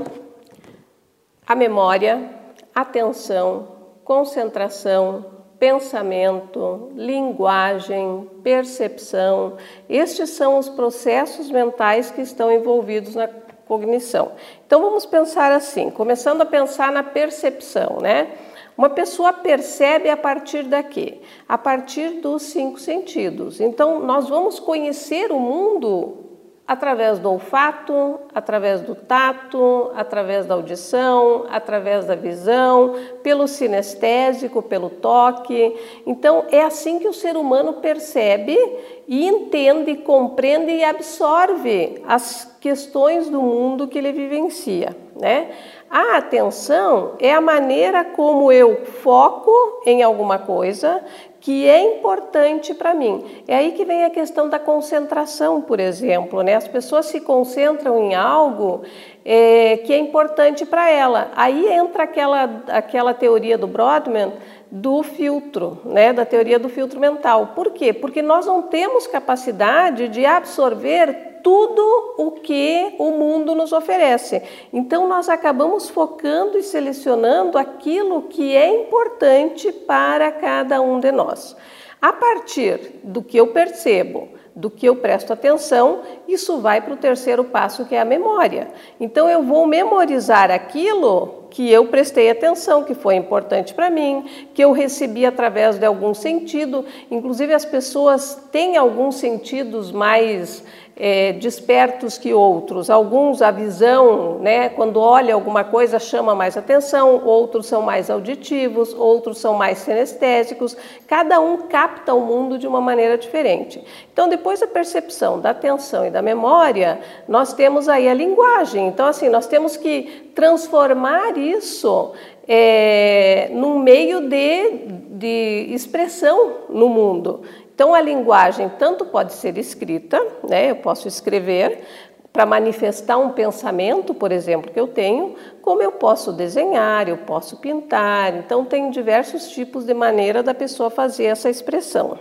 a 1.47 1.54
memória, 1.54 2.28
atenção, 2.75 3.68
concentração, 4.04 5.25
pensamento, 5.59 6.90
linguagem, 6.95 8.28
percepção. 8.42 9.56
Estes 9.88 10.28
são 10.30 10.59
os 10.59 10.68
processos 10.68 11.50
mentais 11.50 12.11
que 12.11 12.21
estão 12.21 12.52
envolvidos 12.52 13.14
na 13.14 13.28
cognição. 13.66 14.33
Então 14.66 14.83
vamos 14.83 15.06
pensar 15.06 15.52
assim, 15.52 15.88
começando 15.88 16.42
a 16.42 16.47
pensar 16.47 16.92
na 16.92 17.02
percepção, 17.02 17.99
né? 18.02 18.28
Uma 18.76 18.90
pessoa 18.90 19.33
percebe 19.33 20.11
a 20.11 20.16
partir 20.16 20.64
daqui, 20.64 21.21
a 21.49 21.56
partir 21.56 22.21
dos 22.21 22.42
cinco 22.42 22.78
sentidos. 22.78 23.61
Então 23.61 24.00
nós 24.00 24.28
vamos 24.28 24.61
conhecer 24.61 25.33
o 25.33 25.40
mundo 25.40 26.26
através 26.66 27.21
do 27.21 27.30
olfato, 27.30 28.18
através 28.35 28.80
do 28.80 28.95
tato, 28.95 29.92
através 29.95 30.47
da 30.47 30.54
audição, 30.54 31.47
através 31.49 32.06
da 32.06 32.16
visão, 32.16 32.95
pelo 33.23 33.47
sinestésico, 33.47 34.61
pelo 34.61 34.90
toque. 34.90 35.76
Então, 36.04 36.45
é 36.50 36.62
assim 36.62 36.99
que 36.99 37.06
o 37.06 37.12
ser 37.12 37.37
humano 37.37 37.75
percebe 37.75 38.59
e 39.06 39.26
entende, 39.26 39.95
compreende 39.99 40.73
e 40.73 40.83
absorve 40.83 42.02
as 42.06 42.56
questões 42.61 43.28
do 43.28 43.40
mundo 43.40 43.87
que 43.87 43.97
ele 43.97 44.11
vivencia, 44.11 44.97
né? 45.14 45.52
A 45.90 46.16
atenção 46.16 47.12
é 47.19 47.33
a 47.33 47.40
maneira 47.40 48.05
como 48.05 48.50
eu 48.50 48.85
foco 48.85 49.52
em 49.87 50.02
alguma 50.02 50.38
coisa 50.38 51.02
que 51.40 51.69
é 51.69 51.97
importante 51.97 52.75
para 52.75 52.93
mim. 52.93 53.25
É 53.47 53.55
aí 53.55 53.71
que 53.71 53.85
vem 53.85 54.05
a 54.05 54.11
questão 54.11 54.49
da 54.49 54.59
concentração, 54.59 55.62
por 55.62 55.78
exemplo. 55.78 56.43
Né? 56.43 56.57
As 56.57 56.66
pessoas 56.66 57.07
se 57.07 57.21
concentram 57.21 58.02
em 58.02 58.16
algo 58.16 58.83
é, 59.25 59.76
que 59.78 59.93
é 59.93 59.99
importante 59.99 60.66
para 60.66 60.90
ela. 60.90 61.31
Aí 61.37 61.73
entra 61.73 62.02
aquela, 62.02 62.62
aquela 62.66 63.14
teoria 63.14 63.57
do 63.57 63.69
Brodmann 63.69 64.33
do 64.69 65.05
filtro, 65.05 65.81
né, 65.85 66.12
da 66.12 66.25
teoria 66.25 66.59
do 66.59 66.69
filtro 66.69 66.99
mental. 66.99 67.52
Por 67.55 67.71
quê? 67.71 67.93
Porque 67.93 68.21
nós 68.21 68.47
não 68.47 68.62
temos 68.62 69.07
capacidade 69.07 70.09
de 70.09 70.26
absorver 70.26 71.36
tudo 71.47 72.15
o 72.17 72.33
que 72.33 72.97
o 72.99 73.12
mundo 73.12 73.55
nos 73.55 73.73
oferece. 73.73 74.43
Então 74.73 75.07
nós 75.07 75.29
acabamos 75.29 75.88
focando 75.88 76.59
e 76.59 76.62
selecionando 76.65 77.57
aquilo 77.57 78.23
que 78.23 78.57
é 78.57 78.83
importante 78.83 79.71
para 79.71 80.33
cada 80.33 80.81
um 80.81 80.99
de 80.99 81.12
nós. 81.12 81.57
A 82.03 82.12
partir 82.12 82.99
do 83.05 83.23
que 83.23 83.37
eu 83.37 83.47
percebo, 83.47 84.29
do 84.57 84.69
que 84.69 84.87
eu 84.87 84.97
presto 84.97 85.33
atenção, 85.33 86.00
isso 86.26 86.59
vai 86.59 86.81
para 86.81 86.95
o 86.95 86.97
terceiro 86.97 87.45
passo, 87.45 87.85
que 87.85 87.95
é 87.95 88.00
a 88.00 88.05
memória. 88.05 88.69
Então 88.99 89.29
eu 89.29 89.45
vou 89.45 89.69
memorizar 89.69 90.50
aquilo 90.50 91.45
que 91.50 91.71
eu 91.71 91.87
prestei 91.87 92.29
atenção, 92.29 92.83
que 92.83 92.95
foi 92.95 93.15
importante 93.15 93.73
para 93.73 93.88
mim, 93.88 94.25
que 94.53 94.65
eu 94.65 94.73
recebi 94.73 95.25
através 95.25 95.79
de 95.79 95.87
algum 95.87 96.12
sentido. 96.12 96.85
Inclusive, 97.11 97.55
as 97.55 97.65
pessoas 97.65 98.49
têm 98.50 98.76
alguns 98.76 99.15
sentidos 99.15 99.93
mais 99.93 100.65
é, 100.99 101.35
despertos 101.35 102.17
que 102.17 102.33
outros. 102.33 102.88
Alguns, 102.88 103.43
a 103.43 103.50
visão, 103.50 104.38
né, 104.38 104.71
quando 104.71 104.99
olha 104.99 105.35
alguma 105.35 105.62
coisa, 105.62 105.99
chama 105.99 106.35
mais 106.35 106.57
atenção, 106.57 107.23
outros 107.23 107.67
são 107.67 107.83
mais 107.83 108.09
auditivos, 108.09 108.95
outros 108.95 109.38
são 109.38 109.55
mais 109.55 109.79
sinestésicos. 109.79 110.75
Cada 111.07 111.38
um 111.38 111.59
capta 111.69 112.15
o 112.15 112.23
mundo 112.23 112.59
de 112.59 112.67
uma 112.67 112.81
maneira 112.81 113.19
diferente. 113.19 113.85
Então, 114.11 114.26
depois 114.26 114.61
da 114.61 114.67
percepção, 114.67 115.38
da 115.38 115.50
atenção 115.50 116.07
e 116.07 116.11
da 116.11 116.23
memória, 116.23 116.99
nós 117.29 117.53
temos 117.53 117.91
aí 117.91 118.09
a 118.09 118.15
linguagem. 118.15 118.88
Então, 118.88 119.07
assim, 119.07 119.29
nós 119.29 119.47
temos 119.47 119.76
que 119.76 120.31
transformar 120.35 121.37
isso 121.37 122.12
é, 122.49 123.50
num 123.53 123.79
meio 123.79 124.29
de, 124.29 124.71
de 125.11 125.67
expressão 125.71 126.53
no 126.71 126.88
mundo. 126.88 127.43
Então, 127.76 127.95
a 127.95 128.00
linguagem 128.00 128.71
tanto 128.78 129.04
pode 129.04 129.35
ser 129.35 129.59
escrita, 129.59 130.18
né, 130.49 130.71
eu 130.71 130.76
posso 130.76 131.06
escrever 131.06 131.85
para 132.33 132.47
manifestar 132.47 133.18
um 133.18 133.33
pensamento, 133.33 134.14
por 134.14 134.33
exemplo, 134.33 134.73
que 134.73 134.80
eu 134.80 134.88
tenho, 134.88 135.35
como 135.61 135.83
eu 135.83 135.92
posso 135.92 136.33
desenhar, 136.33 137.06
eu 137.06 137.18
posso 137.18 137.59
pintar. 137.59 138.35
Então, 138.35 138.64
tem 138.64 138.90
diversos 138.90 139.50
tipos 139.50 139.85
de 139.85 139.92
maneira 139.92 140.42
da 140.42 140.54
pessoa 140.54 140.88
fazer 140.88 141.25
essa 141.25 141.50
expressão. 141.50 142.18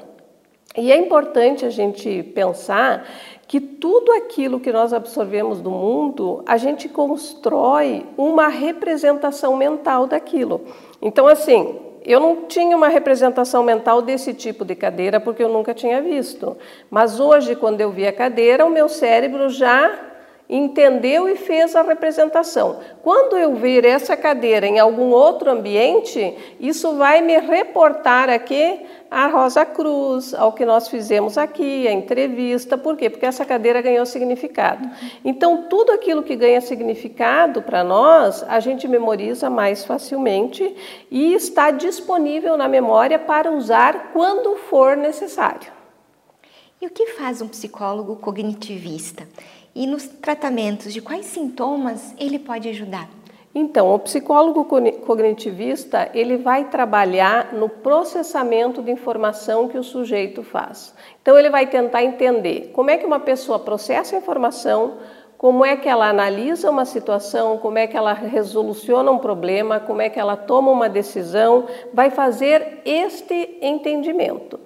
E 0.75 0.91
é 0.91 0.97
importante 0.97 1.65
a 1.65 1.69
gente 1.69 2.21
pensar 2.35 3.07
que 3.47 3.59
tudo 3.59 4.11
aquilo 4.13 4.59
que 4.59 4.71
nós 4.71 4.91
absorvemos 4.91 5.61
do 5.61 5.69
mundo, 5.69 6.43
a 6.45 6.57
gente 6.57 6.89
constrói 6.89 8.05
uma 8.17 8.47
representação 8.47 9.55
mental 9.55 10.07
daquilo. 10.07 10.61
Então, 11.01 11.27
assim, 11.27 11.79
eu 12.03 12.19
não 12.19 12.47
tinha 12.47 12.75
uma 12.75 12.87
representação 12.87 13.63
mental 13.63 14.01
desse 14.01 14.33
tipo 14.33 14.63
de 14.63 14.75
cadeira 14.75 15.19
porque 15.19 15.43
eu 15.43 15.49
nunca 15.49 15.73
tinha 15.73 16.01
visto. 16.01 16.57
Mas 16.89 17.19
hoje, 17.19 17.55
quando 17.55 17.81
eu 17.81 17.91
vi 17.91 18.07
a 18.07 18.13
cadeira, 18.13 18.65
o 18.65 18.69
meu 18.69 18.89
cérebro 18.89 19.49
já 19.49 19.91
entendeu 20.49 21.27
e 21.27 21.35
fez 21.35 21.75
a 21.75 21.81
representação. 21.81 22.79
Quando 23.01 23.37
eu 23.37 23.55
ver 23.55 23.83
essa 23.83 24.15
cadeira 24.15 24.67
em 24.67 24.79
algum 24.79 25.11
outro 25.11 25.49
ambiente, 25.49 26.35
isso 26.59 26.95
vai 26.95 27.21
me 27.21 27.37
reportar 27.39 28.29
aqui 28.29 28.85
a 29.09 29.27
Rosa 29.27 29.65
Cruz, 29.65 30.33
ao 30.33 30.51
que 30.51 30.65
nós 30.65 30.87
fizemos 30.87 31.37
aqui, 31.37 31.87
a 31.87 31.91
entrevista. 31.91 32.77
Por 32.77 32.97
quê? 32.97 33.09
Porque 33.09 33.25
essa 33.25 33.45
cadeira 33.45 33.81
ganhou 33.81 34.05
significado. 34.05 34.89
Então, 35.23 35.67
tudo 35.69 35.91
aquilo 35.91 36.23
que 36.23 36.35
ganha 36.35 36.61
significado 36.61 37.61
para 37.61 37.83
nós, 37.83 38.43
a 38.43 38.59
gente 38.59 38.87
memoriza 38.87 39.49
mais 39.49 39.85
facilmente 39.85 40.75
e 41.09 41.33
está 41.33 41.71
disponível 41.71 42.57
na 42.57 42.67
memória 42.67 43.17
para 43.17 43.51
usar 43.51 44.11
quando 44.11 44.55
for 44.55 44.97
necessário. 44.97 45.73
E 46.81 46.87
o 46.87 46.89
que 46.89 47.07
faz 47.07 47.41
um 47.41 47.47
psicólogo 47.47 48.17
cognitivista? 48.17 49.25
E 49.75 49.86
nos 49.86 50.08
tratamentos, 50.08 50.94
de 50.94 51.01
quais 51.01 51.25
sintomas 51.25 52.15
ele 52.17 52.39
pode 52.39 52.70
ajudar? 52.70 53.10
Então, 53.53 53.94
o 53.94 54.00
psicólogo 54.00 54.63
cognitivista, 55.05 56.10
ele 56.13 56.38
vai 56.38 56.70
trabalhar 56.70 57.53
no 57.53 57.67
processamento 57.67 58.82
de 58.82 58.89
informação 58.89 59.67
que 59.67 59.77
o 59.77 59.84
sujeito 59.84 60.44
faz. 60.44 60.94
Então, 61.22 61.38
ele 61.38 61.50
vai 61.50 61.67
tentar 61.67 62.03
entender 62.03 62.72
como 62.74 62.89
é 62.89 62.98
que 62.98 63.05
uma 63.05 63.20
pessoa 63.20 63.60
processa 63.60 64.15
a 64.15 64.20
informação, 64.20 64.94
como 65.38 65.65
é 65.65 65.75
que 65.75 65.89
ela 65.89 66.10
analisa 66.10 66.70
uma 66.70 66.86
situação, 66.86 67.58
como 67.58 67.77
é 67.77 67.86
que 67.86 67.98
ela 67.98 68.13
resoluciona 68.13 69.12
um 69.12 69.20
problema, 69.20 69.79
como 69.79 70.01
é 70.01 70.10
que 70.10 70.20
ela 70.20 70.38
toma 70.38 70.72
uma 70.72 70.88
decisão, 70.88 71.65
vai 71.94 72.10
fazer 72.10 72.82
este 72.86 73.58
entendimento. 73.62 74.58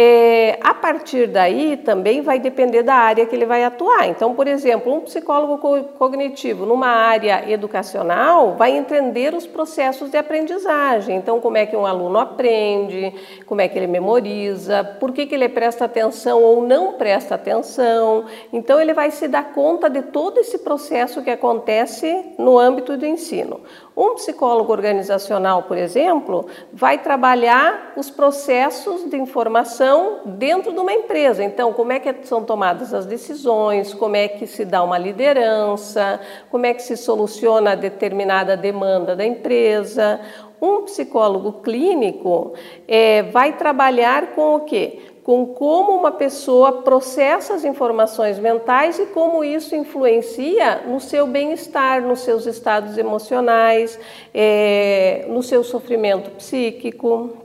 É, 0.00 0.60
a 0.62 0.72
partir 0.74 1.26
daí 1.26 1.76
também 1.76 2.20
vai 2.20 2.38
depender 2.38 2.84
da 2.84 2.94
área 2.94 3.26
que 3.26 3.34
ele 3.34 3.44
vai 3.44 3.64
atuar. 3.64 4.06
Então, 4.06 4.32
por 4.32 4.46
exemplo, 4.46 4.94
um 4.94 5.00
psicólogo 5.00 5.58
cognitivo 5.98 6.64
numa 6.64 6.86
área 6.86 7.50
educacional 7.50 8.54
vai 8.54 8.76
entender 8.76 9.34
os 9.34 9.44
processos 9.44 10.08
de 10.08 10.16
aprendizagem. 10.16 11.16
Então, 11.16 11.40
como 11.40 11.56
é 11.56 11.66
que 11.66 11.74
um 11.74 11.84
aluno 11.84 12.16
aprende, 12.16 13.12
como 13.44 13.60
é 13.60 13.66
que 13.66 13.76
ele 13.76 13.88
memoriza, 13.88 14.84
por 15.00 15.10
que, 15.10 15.26
que 15.26 15.34
ele 15.34 15.48
presta 15.48 15.86
atenção 15.86 16.44
ou 16.44 16.62
não 16.62 16.92
presta 16.92 17.34
atenção. 17.34 18.26
Então, 18.52 18.80
ele 18.80 18.94
vai 18.94 19.10
se 19.10 19.26
dar 19.26 19.52
conta 19.52 19.90
de 19.90 20.02
todo 20.02 20.38
esse 20.38 20.58
processo 20.58 21.24
que 21.24 21.30
acontece 21.30 22.34
no 22.38 22.56
âmbito 22.56 22.96
do 22.96 23.04
ensino. 23.04 23.62
Um 23.98 24.14
psicólogo 24.14 24.70
organizacional, 24.70 25.64
por 25.64 25.76
exemplo, 25.76 26.46
vai 26.72 26.98
trabalhar 26.98 27.94
os 27.96 28.08
processos 28.08 29.10
de 29.10 29.16
informação 29.16 30.20
dentro 30.24 30.72
de 30.72 30.78
uma 30.78 30.92
empresa. 30.92 31.42
Então, 31.42 31.72
como 31.72 31.90
é 31.90 31.98
que 31.98 32.24
são 32.24 32.44
tomadas 32.44 32.94
as 32.94 33.06
decisões, 33.06 33.92
como 33.92 34.14
é 34.14 34.28
que 34.28 34.46
se 34.46 34.64
dá 34.64 34.84
uma 34.84 34.96
liderança, 34.96 36.20
como 36.48 36.64
é 36.64 36.74
que 36.74 36.82
se 36.82 36.96
soluciona 36.96 37.74
determinada 37.74 38.56
demanda 38.56 39.16
da 39.16 39.26
empresa. 39.26 40.20
Um 40.62 40.82
psicólogo 40.82 41.54
clínico 41.54 42.52
é, 42.86 43.24
vai 43.24 43.56
trabalhar 43.56 44.28
com 44.28 44.54
o 44.54 44.60
quê? 44.60 45.00
Com 45.28 45.44
como 45.44 45.94
uma 45.94 46.10
pessoa 46.10 46.80
processa 46.80 47.52
as 47.52 47.62
informações 47.62 48.38
mentais 48.38 48.98
e 48.98 49.04
como 49.04 49.44
isso 49.44 49.76
influencia 49.76 50.84
no 50.86 50.98
seu 50.98 51.26
bem-estar, 51.26 52.00
nos 52.00 52.20
seus 52.20 52.46
estados 52.46 52.96
emocionais, 52.96 54.00
é, 54.32 55.26
no 55.28 55.42
seu 55.42 55.62
sofrimento 55.62 56.30
psíquico. 56.30 57.36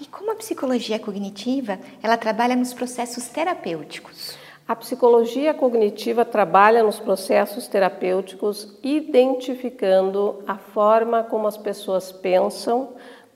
E 0.00 0.06
como 0.06 0.32
a 0.32 0.34
psicologia 0.34 0.98
cognitiva, 0.98 1.78
ela 2.02 2.16
trabalha 2.16 2.56
nos 2.56 2.72
processos 2.72 3.28
terapêuticos? 3.28 4.38
A 4.66 4.74
psicologia 4.74 5.52
cognitiva 5.52 6.24
trabalha 6.24 6.82
nos 6.82 6.98
processos 6.98 7.68
terapêuticos 7.68 8.78
identificando 8.82 10.42
a 10.46 10.56
forma 10.56 11.22
como 11.22 11.46
as 11.46 11.58
pessoas 11.58 12.10
pensam, 12.10 12.94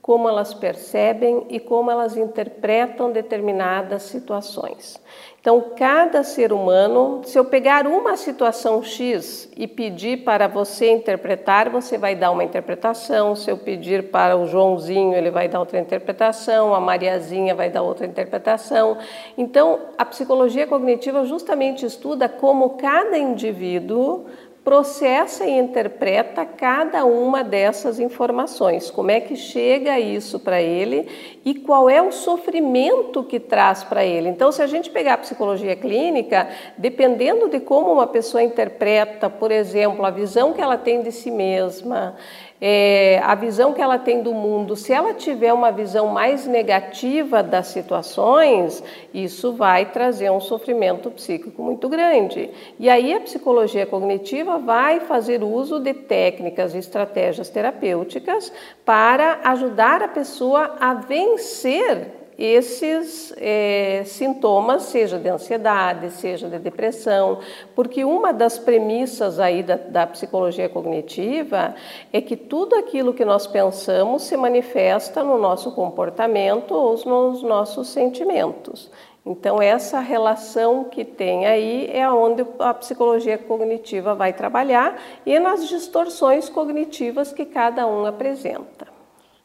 como 0.08 0.26
elas 0.26 0.54
percebem 0.54 1.44
e 1.50 1.60
como 1.60 1.90
elas 1.90 2.16
interpretam 2.16 3.12
determinadas 3.12 4.04
situações. 4.04 4.98
Então, 5.38 5.62
cada 5.76 6.24
ser 6.24 6.50
humano, 6.50 7.20
se 7.24 7.38
eu 7.38 7.44
pegar 7.44 7.86
uma 7.86 8.16
situação 8.16 8.82
X 8.82 9.50
e 9.54 9.66
pedir 9.66 10.24
para 10.24 10.48
você 10.48 10.90
interpretar, 10.90 11.68
você 11.68 11.98
vai 11.98 12.16
dar 12.16 12.30
uma 12.30 12.42
interpretação. 12.42 13.36
Se 13.36 13.50
eu 13.50 13.58
pedir 13.58 14.10
para 14.10 14.34
o 14.34 14.46
Joãozinho, 14.46 15.14
ele 15.14 15.30
vai 15.30 15.46
dar 15.46 15.60
outra 15.60 15.78
interpretação, 15.78 16.74
a 16.74 16.80
Mariazinha 16.80 17.54
vai 17.54 17.68
dar 17.68 17.82
outra 17.82 18.06
interpretação. 18.06 18.96
Então, 19.36 19.78
a 19.98 20.06
psicologia 20.06 20.66
cognitiva 20.66 21.26
justamente 21.26 21.84
estuda 21.84 22.30
como 22.30 22.70
cada 22.70 23.18
indivíduo 23.18 24.24
processa 24.68 25.46
e 25.46 25.58
interpreta 25.58 26.44
cada 26.44 27.06
uma 27.06 27.42
dessas 27.42 27.98
informações, 27.98 28.90
como 28.90 29.10
é 29.10 29.18
que 29.18 29.34
chega 29.34 29.98
isso 29.98 30.38
para 30.38 30.60
ele 30.60 31.08
e 31.42 31.54
qual 31.54 31.88
é 31.88 32.02
o 32.02 32.12
sofrimento 32.12 33.24
que 33.24 33.40
traz 33.40 33.82
para 33.82 34.04
ele. 34.04 34.28
Então, 34.28 34.52
se 34.52 34.60
a 34.60 34.66
gente 34.66 34.90
pegar 34.90 35.14
a 35.14 35.18
psicologia 35.18 35.74
clínica, 35.74 36.50
dependendo 36.76 37.48
de 37.48 37.60
como 37.60 37.90
uma 37.90 38.06
pessoa 38.06 38.42
interpreta, 38.42 39.30
por 39.30 39.50
exemplo, 39.50 40.04
a 40.04 40.10
visão 40.10 40.52
que 40.52 40.60
ela 40.60 40.76
tem 40.76 41.00
de 41.00 41.12
si 41.12 41.30
mesma, 41.30 42.16
é, 42.60 43.20
a 43.24 43.34
visão 43.34 43.72
que 43.72 43.80
ela 43.80 43.98
tem 43.98 44.22
do 44.22 44.34
mundo, 44.34 44.74
se 44.74 44.92
ela 44.92 45.14
tiver 45.14 45.52
uma 45.52 45.70
visão 45.70 46.08
mais 46.08 46.46
negativa 46.46 47.42
das 47.42 47.68
situações, 47.68 48.82
isso 49.14 49.52
vai 49.52 49.86
trazer 49.86 50.30
um 50.30 50.40
sofrimento 50.40 51.10
psíquico 51.10 51.62
muito 51.62 51.88
grande. 51.88 52.50
E 52.78 52.88
aí 52.88 53.14
a 53.14 53.20
psicologia 53.20 53.86
cognitiva 53.86 54.58
vai 54.58 55.00
fazer 55.00 55.42
uso 55.42 55.78
de 55.78 55.94
técnicas 55.94 56.74
e 56.74 56.78
estratégias 56.78 57.48
terapêuticas 57.48 58.52
para 58.84 59.40
ajudar 59.44 60.02
a 60.02 60.08
pessoa 60.08 60.76
a 60.80 60.94
vencer 60.94 62.17
esses 62.38 63.34
é, 63.36 64.04
sintomas, 64.06 64.84
seja 64.84 65.18
de 65.18 65.28
ansiedade, 65.28 66.12
seja 66.12 66.48
de 66.48 66.60
depressão, 66.60 67.40
porque 67.74 68.04
uma 68.04 68.32
das 68.32 68.56
premissas 68.56 69.40
aí 69.40 69.64
da, 69.64 69.74
da, 69.74 70.06
psicologia 70.06 70.68
cognitiva 70.68 71.74
é 72.12 72.20
que 72.20 72.36
tudo 72.36 72.76
aquilo 72.76 73.12
que 73.12 73.24
nós 73.24 73.48
pensamos 73.48 74.22
se 74.22 74.36
manifesta 74.36 75.24
no 75.24 75.36
nosso 75.36 75.72
comportamento 75.72 76.72
ou 76.72 76.92
nos 76.92 77.42
nossos 77.42 77.88
sentimentos. 77.88 78.88
Então, 79.26 79.60
essa 79.60 79.98
relação 79.98 80.84
que 80.84 81.04
tem 81.04 81.44
aí 81.44 81.90
é 81.92 82.08
onde 82.08 82.46
a 82.60 82.72
psicologia 82.72 83.36
cognitiva 83.36 84.14
vai 84.14 84.32
trabalhar 84.32 84.96
e 85.26 85.38
nas 85.40 85.68
distorções 85.68 86.48
cognitivas 86.48 87.32
que 87.32 87.44
cada 87.44 87.84
um 87.86 88.06
apresenta. 88.06 88.97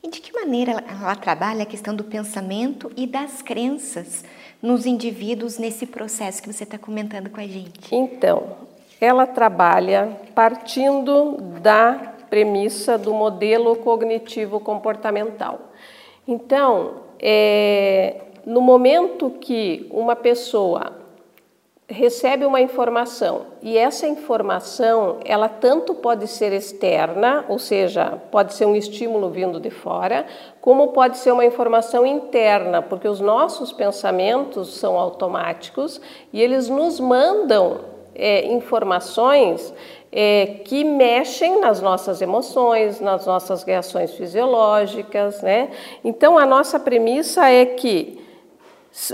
E 0.04 0.10
de 0.10 0.20
que 0.20 0.34
maneira 0.34 0.84
ela 0.86 1.16
trabalha 1.16 1.64
a 1.64 1.66
questão 1.66 1.96
do 1.96 2.04
pensamento 2.04 2.92
e 2.98 3.08
das 3.08 3.42
crenças 3.42 4.26
nos 4.62 4.86
indivíduos 4.86 5.58
nesse 5.58 5.86
processo 5.86 6.42
que 6.42 6.52
você 6.52 6.66
está 6.66 6.78
comentando 6.78 7.30
com 7.30 7.40
a 7.40 7.48
gente? 7.48 7.96
Então, 7.96 8.58
ela 9.00 9.26
trabalha 9.26 10.20
partindo 10.36 11.38
da 11.62 12.16
premissa 12.30 12.98
do 12.98 13.14
modelo 13.14 13.78
cognitivo 13.78 14.60
comportamental. 14.60 15.72
Então, 16.28 16.96
é, 17.18 18.24
no 18.46 18.60
momento 18.60 19.30
que 19.30 19.88
uma 19.90 20.18
pessoa 20.18 21.03
recebe 21.88 22.46
uma 22.46 22.62
informação 22.62 23.48
e 23.62 23.78
essa 23.78 24.08
informação 24.08 25.18
ela 25.26 25.50
tanto 25.50 25.94
pode 25.94 26.28
ser 26.28 26.54
externa, 26.54 27.44
ou 27.50 27.60
seja, 27.60 28.22
pode 28.32 28.54
ser 28.54 28.66
um 28.66 28.76
estímulo 28.76 29.30
vindo 29.30 29.60
de 29.60 29.70
fora, 29.70 30.26
como 30.62 30.90
pode 30.90 31.18
ser 31.18 31.32
uma 31.32 31.46
informação 31.46 32.06
interna, 32.06 32.82
porque 32.82 33.08
os 33.08 33.20
nossos 33.20 33.74
pensamentos 33.74 34.76
são 34.76 34.98
automáticos 34.98 36.00
e 36.32 36.42
eles 36.42 36.70
nos 36.70 37.00
mandam 37.00 37.82
é, 38.16 38.46
informações 38.48 39.74
é, 40.12 40.62
que 40.64 40.84
mexem 40.84 41.60
nas 41.60 41.82
nossas 41.82 42.22
emoções, 42.22 43.02
nas 43.02 43.26
nossas 43.26 43.64
reações 43.64 44.14
fisiológicas, 44.14 45.42
né? 45.42 45.70
Então 46.04 46.38
a 46.38 46.46
nossa 46.46 46.80
premissa 46.80 47.50
é 47.50 47.66
que 47.66 48.23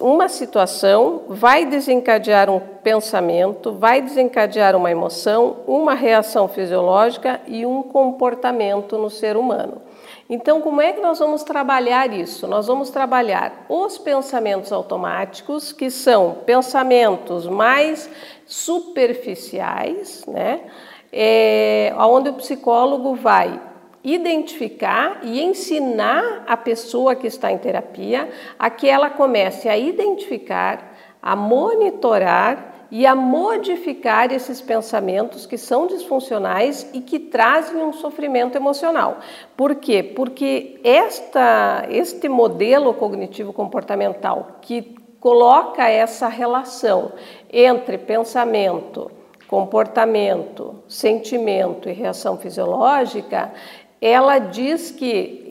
uma 0.02 0.28
situação 0.28 1.24
vai 1.30 1.66
desencadear 1.66 2.50
um 2.50 2.60
pensamento, 2.60 3.72
vai 3.72 4.02
desencadear 4.02 4.76
uma 4.76 4.92
emoção, 4.92 5.58
uma 5.66 5.94
reação 5.94 6.50
fisiológica 6.50 7.40
e 7.48 7.66
um 7.66 7.82
comportamento 7.82 8.98
no 8.98 9.10
ser 9.10 9.38
humano. 9.38 9.82
Então, 10.30 10.60
como 10.60 10.82
é 10.82 10.92
que 10.92 11.00
nós 11.00 11.20
vamos 11.20 11.44
trabalhar 11.44 12.12
isso? 12.14 12.46
Nós 12.46 12.68
vamos 12.68 12.90
trabalhar 12.90 13.66
os 13.70 13.98
pensamentos 13.98 14.74
automáticos, 14.74 15.72
que 15.72 15.90
são 15.90 16.36
pensamentos 16.46 17.48
mais 17.48 18.10
superficiais, 18.46 20.26
né? 20.28 20.60
É, 21.12 21.92
onde 21.98 22.30
o 22.30 22.34
psicólogo 22.34 23.16
vai 23.16 23.60
identificar 24.04 25.20
e 25.24 25.42
ensinar 25.42 26.44
a 26.48 26.56
pessoa 26.56 27.16
que 27.16 27.28
está 27.28 27.52
em 27.52 27.58
terapia 27.58 28.30
a 28.58 28.70
que 28.70 28.88
ela 28.88 29.10
comece 29.10 29.68
a 29.68 29.78
identificar, 29.78 30.96
a 31.22 31.36
monitorar 31.36 32.70
e 32.92 33.06
a 33.06 33.14
modificar 33.14 34.32
esses 34.32 34.62
pensamentos 34.62 35.46
que 35.46 35.58
são 35.58 35.86
disfuncionais 35.86 36.90
e 36.94 37.02
que 37.02 37.20
trazem 37.20 37.84
um 37.84 37.94
sofrimento 37.94 38.56
emocional. 38.56 39.20
Por 39.56 39.76
quê? 39.76 40.02
Porque 40.02 40.80
esta, 40.84 41.86
este 41.90 42.28
modelo 42.28 42.94
cognitivo 42.94 43.54
comportamental 43.54 44.58
que 44.62 44.96
coloca 45.20 45.88
essa 45.88 46.28
relação 46.28 47.12
entre 47.52 47.98
pensamento, 47.98 49.12
comportamento, 49.48 50.76
sentimento 50.88 51.90
e 51.90 51.94
reação 51.94 52.38
fisiológica, 52.38 53.52
ela 54.02 54.40
diz 54.40 54.92
que 54.92 55.48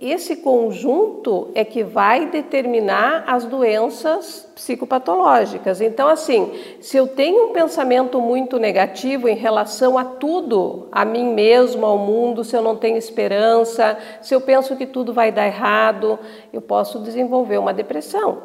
esse 0.00 0.36
conjunto 0.36 1.50
é 1.54 1.64
que 1.64 1.82
vai 1.82 2.26
determinar 2.26 3.24
as 3.26 3.44
doenças 3.46 4.46
psicopatológicas. 4.54 5.80
Então, 5.80 6.08
assim, 6.08 6.52
se 6.80 6.96
eu 6.96 7.06
tenho 7.06 7.50
um 7.50 7.52
pensamento 7.52 8.20
muito 8.20 8.58
negativo 8.58 9.28
em 9.28 9.36
relação 9.36 9.96
a 9.96 10.04
tudo, 10.04 10.88
a 10.92 11.04
mim 11.04 11.32
mesmo, 11.32 11.86
ao 11.86 11.96
mundo, 11.96 12.44
se 12.44 12.56
eu 12.56 12.62
não 12.62 12.76
tenho 12.76 12.96
esperança, 12.96 13.96
se 14.20 14.34
eu 14.34 14.40
penso 14.40 14.76
que 14.76 14.86
tudo 14.86 15.14
vai 15.14 15.32
dar 15.32 15.46
errado, 15.46 16.18
eu 16.52 16.60
posso 16.60 16.98
desenvolver 16.98 17.58
uma 17.58 17.72
depressão. 17.72 18.42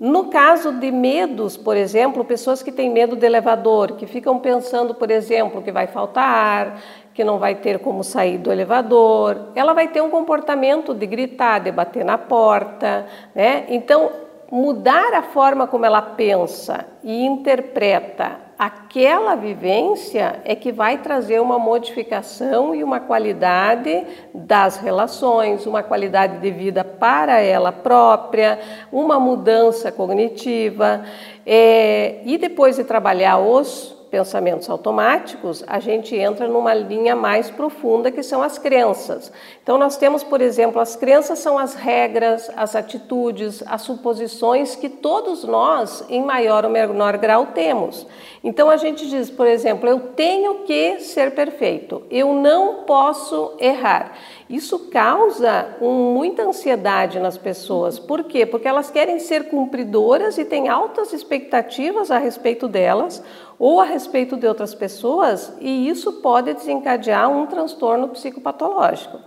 No 0.00 0.26
caso 0.26 0.70
de 0.72 0.92
medos, 0.92 1.56
por 1.56 1.76
exemplo, 1.76 2.24
pessoas 2.24 2.62
que 2.62 2.70
têm 2.70 2.88
medo 2.88 3.16
de 3.16 3.26
elevador, 3.26 3.96
que 3.96 4.06
ficam 4.06 4.38
pensando, 4.38 4.94
por 4.94 5.10
exemplo, 5.10 5.60
que 5.60 5.72
vai 5.72 5.88
faltar 5.88 6.24
ar, 6.24 6.80
que 7.18 7.24
não 7.24 7.36
vai 7.36 7.56
ter 7.56 7.80
como 7.80 8.04
sair 8.04 8.38
do 8.38 8.52
elevador, 8.52 9.48
ela 9.56 9.72
vai 9.72 9.88
ter 9.88 10.00
um 10.00 10.08
comportamento 10.08 10.94
de 10.94 11.04
gritar, 11.04 11.58
de 11.58 11.72
bater 11.72 12.04
na 12.04 12.16
porta, 12.16 13.06
né? 13.34 13.64
Então, 13.70 14.08
mudar 14.52 15.12
a 15.12 15.22
forma 15.22 15.66
como 15.66 15.84
ela 15.84 16.00
pensa 16.00 16.86
e 17.02 17.26
interpreta 17.26 18.36
aquela 18.56 19.34
vivência 19.34 20.40
é 20.44 20.54
que 20.54 20.70
vai 20.70 20.98
trazer 20.98 21.40
uma 21.40 21.58
modificação 21.58 22.72
e 22.72 22.84
uma 22.84 23.00
qualidade 23.00 24.06
das 24.32 24.76
relações, 24.76 25.66
uma 25.66 25.82
qualidade 25.82 26.38
de 26.38 26.52
vida 26.52 26.84
para 26.84 27.40
ela 27.40 27.72
própria, 27.72 28.60
uma 28.92 29.18
mudança 29.18 29.90
cognitiva. 29.90 31.02
É, 31.44 32.20
e 32.24 32.38
depois 32.38 32.76
de 32.76 32.84
trabalhar 32.84 33.38
os 33.38 33.97
pensamentos 34.10 34.68
automáticos, 34.68 35.62
a 35.66 35.78
gente 35.78 36.16
entra 36.16 36.48
numa 36.48 36.74
linha 36.74 37.14
mais 37.14 37.50
profunda 37.50 38.10
que 38.10 38.22
são 38.22 38.42
as 38.42 38.58
crenças. 38.58 39.32
Então 39.62 39.78
nós 39.78 39.96
temos, 39.96 40.22
por 40.22 40.40
exemplo, 40.40 40.80
as 40.80 40.96
crenças 40.96 41.38
são 41.38 41.58
as 41.58 41.74
regras, 41.74 42.50
as 42.56 42.74
atitudes, 42.74 43.62
as 43.66 43.82
suposições 43.82 44.74
que 44.74 44.88
todos 44.88 45.44
nós, 45.44 46.04
em 46.08 46.22
maior 46.22 46.64
ou 46.64 46.70
menor 46.70 47.16
grau, 47.18 47.46
temos. 47.46 48.06
Então 48.42 48.70
a 48.70 48.76
gente 48.76 49.08
diz, 49.08 49.30
por 49.30 49.46
exemplo, 49.46 49.88
eu 49.88 50.00
tenho 50.00 50.64
que 50.64 51.00
ser 51.00 51.34
perfeito, 51.34 52.02
eu 52.10 52.32
não 52.32 52.84
posso 52.84 53.52
errar. 53.58 54.12
Isso 54.48 54.88
causa 54.90 55.76
um, 55.80 56.14
muita 56.14 56.42
ansiedade 56.42 57.20
nas 57.20 57.36
pessoas. 57.36 57.98
Por 57.98 58.24
quê? 58.24 58.46
Porque 58.46 58.66
elas 58.66 58.90
querem 58.90 59.18
ser 59.18 59.48
cumpridoras 59.48 60.38
e 60.38 60.44
têm 60.44 60.68
altas 60.68 61.12
expectativas 61.12 62.10
a 62.10 62.16
respeito 62.16 62.66
delas 62.66 63.22
ou 63.58 63.80
a 63.80 63.84
respeito 63.84 64.36
de 64.36 64.46
outras 64.46 64.74
pessoas, 64.74 65.52
e 65.60 65.88
isso 65.88 66.20
pode 66.20 66.54
desencadear 66.54 67.28
um 67.28 67.46
transtorno 67.46 68.08
psicopatológico. 68.08 69.18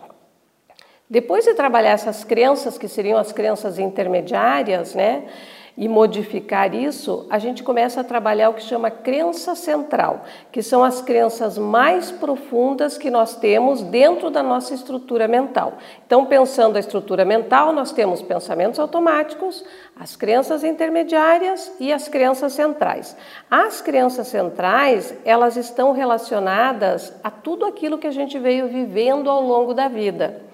Depois 1.09 1.43
de 1.43 1.53
trabalhar 1.53 1.91
essas 1.91 2.23
crenças, 2.23 2.77
que 2.77 2.87
seriam 2.87 3.19
as 3.19 3.33
crenças 3.33 3.77
intermediárias, 3.77 4.95
né, 4.95 5.27
e 5.77 5.87
modificar 5.87 6.75
isso, 6.75 7.25
a 7.29 7.39
gente 7.39 7.63
começa 7.63 8.01
a 8.01 8.03
trabalhar 8.03 8.49
o 8.49 8.53
que 8.53 8.63
chama 8.63 8.91
crença 8.91 9.55
central, 9.55 10.25
que 10.51 10.61
são 10.61 10.83
as 10.83 11.01
crenças 11.01 11.57
mais 11.57 12.11
profundas 12.11 12.97
que 12.97 13.09
nós 13.09 13.35
temos 13.35 13.81
dentro 13.81 14.29
da 14.29 14.43
nossa 14.43 14.73
estrutura 14.73 15.27
mental. 15.27 15.73
Então, 16.05 16.25
pensando 16.25 16.75
a 16.75 16.79
estrutura 16.79 17.23
mental, 17.23 17.71
nós 17.71 17.91
temos 17.91 18.21
pensamentos 18.21 18.79
automáticos, 18.79 19.63
as 19.99 20.15
crenças 20.15 20.63
intermediárias 20.63 21.71
e 21.79 21.93
as 21.93 22.07
crenças 22.07 22.53
centrais. 22.53 23.15
As 23.49 23.81
crenças 23.81 24.27
centrais, 24.27 25.13
elas 25.23 25.55
estão 25.55 25.93
relacionadas 25.93 27.13
a 27.23 27.31
tudo 27.31 27.65
aquilo 27.65 27.97
que 27.97 28.07
a 28.07 28.11
gente 28.11 28.37
veio 28.37 28.67
vivendo 28.67 29.29
ao 29.29 29.41
longo 29.41 29.73
da 29.73 29.87
vida 29.87 30.51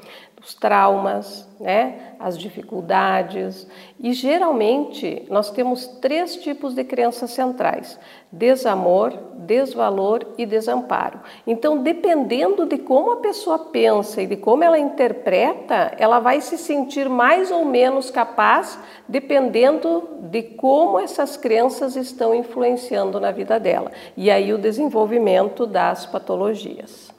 os 0.47 0.53
traumas, 0.53 1.47
né, 1.59 2.06
as 2.19 2.37
dificuldades. 2.37 3.67
E 3.99 4.13
geralmente 4.13 5.25
nós 5.29 5.49
temos 5.51 5.87
três 5.87 6.35
tipos 6.37 6.73
de 6.73 6.83
crenças 6.83 7.31
centrais: 7.31 7.99
desamor, 8.31 9.13
desvalor 9.35 10.25
e 10.37 10.45
desamparo. 10.45 11.19
Então, 11.45 11.81
dependendo 11.81 12.65
de 12.65 12.77
como 12.77 13.11
a 13.11 13.17
pessoa 13.17 13.59
pensa 13.59 14.21
e 14.21 14.27
de 14.27 14.35
como 14.35 14.63
ela 14.63 14.77
interpreta, 14.77 15.93
ela 15.97 16.19
vai 16.19 16.41
se 16.41 16.57
sentir 16.57 17.09
mais 17.09 17.51
ou 17.51 17.65
menos 17.65 18.11
capaz, 18.11 18.79
dependendo 19.07 20.07
de 20.21 20.43
como 20.43 20.99
essas 20.99 21.37
crenças 21.37 21.95
estão 21.95 22.33
influenciando 22.33 23.19
na 23.19 23.31
vida 23.31 23.59
dela. 23.59 23.91
E 24.15 24.29
aí 24.29 24.53
o 24.53 24.57
desenvolvimento 24.57 25.65
das 25.65 26.05
patologias. 26.05 27.16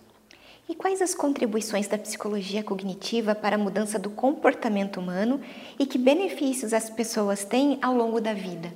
E 0.69 0.75
quais 0.75 1.01
as 1.01 1.15
contribuições 1.15 1.89
da 1.89 1.97
psicologia 1.97 2.63
cognitiva 2.63 3.35
para 3.35 3.57
a 3.57 3.59
mudança 3.59 3.99
do 3.99 4.11
comportamento 4.11 5.01
humano 5.01 5.41
e 5.79 5.87
que 5.87 5.97
benefícios 5.97 6.75
as 6.75 6.91
pessoas 6.91 7.43
têm 7.43 7.79
ao 7.81 7.95
longo 7.95 8.21
da 8.21 8.35
vida? 8.35 8.71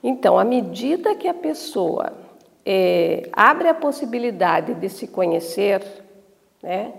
Então, 0.00 0.38
à 0.38 0.44
medida 0.44 1.16
que 1.16 1.26
a 1.26 1.34
pessoa 1.34 2.12
é, 2.64 3.28
abre 3.32 3.66
a 3.66 3.74
possibilidade 3.74 4.74
de 4.74 4.88
se 4.88 5.08
conhecer, 5.08 5.82
né, 6.62 6.92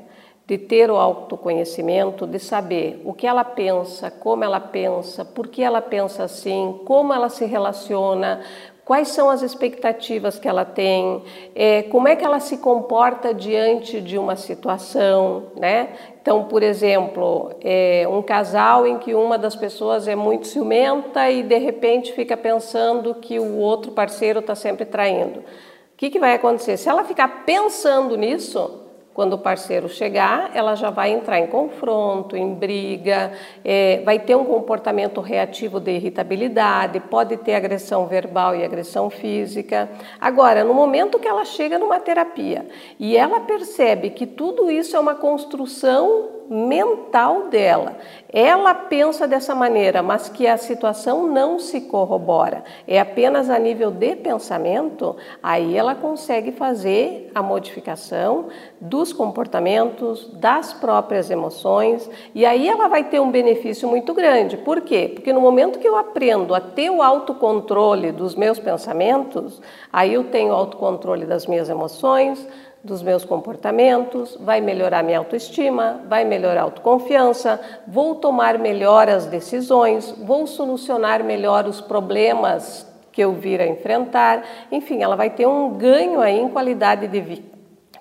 de 0.46 0.58
ter 0.58 0.92
o 0.92 0.98
autoconhecimento, 0.98 2.28
de 2.28 2.38
saber 2.38 3.02
o 3.06 3.14
que 3.14 3.26
ela 3.26 3.44
pensa, 3.46 4.12
como 4.12 4.44
ela 4.44 4.60
pensa, 4.60 5.24
por 5.24 5.48
que 5.48 5.64
ela 5.64 5.82
pensa 5.82 6.26
assim, 6.26 6.82
como 6.86 7.14
ela 7.14 7.30
se 7.30 7.46
relaciona, 7.46 8.42
quais 8.86 9.08
são 9.10 9.32
as 9.32 9.42
expectativas 9.42 10.38
que 10.38 10.48
ela 10.48 10.64
tem, 10.64 11.24
é, 11.56 11.82
como 11.84 12.08
é 12.08 12.16
que 12.16 12.24
ela 12.24 12.40
se 12.40 12.60
comporta 12.60 13.34
diante 13.34 14.00
de 14.00 14.16
uma 14.16 14.36
situação, 14.36 15.48
né? 15.58 15.90
Então, 16.22 16.46
por 16.46 16.62
exemplo, 16.62 17.52
é, 17.62 18.08
um 18.08 18.22
casal 18.22 18.86
em 18.86 19.00
que 19.00 19.16
uma 19.16 19.40
das 19.40 19.56
pessoas 19.56 20.08
é 20.08 20.16
muito 20.16 20.46
ciumenta 20.46 21.30
e 21.32 21.42
de 21.42 21.58
repente 21.58 22.14
fica 22.14 22.38
pensando 22.38 23.16
que 23.16 23.40
o 23.40 23.58
outro 23.58 23.92
parceiro 23.92 24.40
está 24.40 24.54
sempre 24.54 24.86
traindo. 24.86 25.40
O 25.40 25.98
que, 25.98 26.12
que 26.12 26.20
vai 26.20 26.36
acontecer? 26.36 26.78
Se 26.78 26.88
ela 26.88 27.04
ficar 27.04 27.44
pensando 27.46 28.16
nisso, 28.16 28.85
quando 29.16 29.32
o 29.32 29.38
parceiro 29.38 29.88
chegar, 29.88 30.52
ela 30.54 30.76
já 30.76 30.90
vai 30.90 31.10
entrar 31.10 31.40
em 31.40 31.48
confronto, 31.48 32.36
em 32.36 32.54
briga, 32.54 33.32
é, 33.64 34.02
vai 34.04 34.20
ter 34.20 34.36
um 34.36 34.44
comportamento 34.44 35.22
reativo 35.22 35.80
de 35.80 35.92
irritabilidade, 35.92 37.00
pode 37.00 37.38
ter 37.38 37.56
agressão 37.56 38.08
verbal 38.08 38.54
e 38.58 38.66
agressão 38.66 39.10
física. 39.10 39.90
Agora, 40.20 40.66
no 40.66 40.74
momento 40.74 41.18
que 41.18 41.30
ela 41.30 41.46
chega 41.46 41.80
numa 41.80 41.98
terapia 41.98 42.68
e 43.00 43.16
ela 43.16 43.40
percebe 43.40 44.10
que 44.10 44.28
tudo 44.28 44.70
isso 44.70 44.98
é 44.98 45.00
uma 45.00 45.16
construção 45.16 46.45
mental 46.50 47.48
dela. 47.50 47.98
Ela 48.32 48.74
pensa 48.74 49.28
dessa 49.28 49.56
maneira, 49.56 50.04
mas 50.04 50.28
que 50.30 50.46
a 50.46 50.58
situação 50.58 51.28
não 51.28 51.58
se 51.58 51.82
corrobora. 51.82 52.64
É 52.88 53.00
apenas 53.00 53.50
a 53.50 53.58
nível 53.58 53.92
de 53.92 54.16
pensamento, 54.16 55.16
aí 55.42 55.78
ela 55.78 55.96
consegue 55.96 56.52
fazer 56.52 57.32
a 57.34 57.42
modificação 57.42 58.48
dos 58.80 59.14
comportamentos, 59.14 60.30
das 60.34 60.74
próprias 60.74 61.32
emoções, 61.32 62.10
e 62.34 62.46
aí 62.46 62.68
ela 62.68 62.88
vai 62.88 63.06
ter 63.06 63.20
um 63.20 63.32
benefício 63.32 63.88
muito 63.88 64.14
grande. 64.14 64.58
Por 64.58 64.82
quê? 64.82 65.12
Porque 65.14 65.32
no 65.32 65.42
momento 65.42 65.80
que 65.80 65.88
eu 65.88 65.96
aprendo 65.96 66.54
a 66.54 66.60
ter 66.60 66.90
o 66.90 67.02
autocontrole 67.02 68.12
dos 68.12 68.36
meus 68.36 68.60
pensamentos, 68.60 69.62
aí 69.92 70.14
eu 70.14 70.26
tenho 70.26 70.54
autocontrole 70.54 71.26
das 71.26 71.48
minhas 71.48 71.70
emoções, 71.70 72.48
dos 72.86 73.02
meus 73.02 73.26
comportamentos, 73.26 74.38
vai 74.40 74.62
melhorar 74.62 75.04
minha 75.04 75.18
autoestima, 75.18 76.02
vai 76.08 76.24
melhorar 76.24 76.62
a 76.62 76.64
autoconfiança, 76.64 77.60
vou 77.88 78.16
tomar 78.16 78.60
melhor 78.60 79.10
as 79.10 79.26
decisões, 79.26 80.12
vou 80.12 80.46
solucionar 80.46 81.24
melhor 81.24 81.66
os 81.66 81.82
problemas 81.82 82.88
que 83.12 83.22
eu 83.22 83.34
vir 83.34 83.60
a 83.60 83.68
enfrentar. 83.68 84.44
Enfim, 84.72 85.02
ela 85.02 85.16
vai 85.16 85.32
ter 85.32 85.48
um 85.48 85.72
ganho 85.72 86.22
aí 86.22 86.40
em 86.40 86.50
qualidade 86.50 87.08
de 87.08 87.20
vida. 87.20 87.56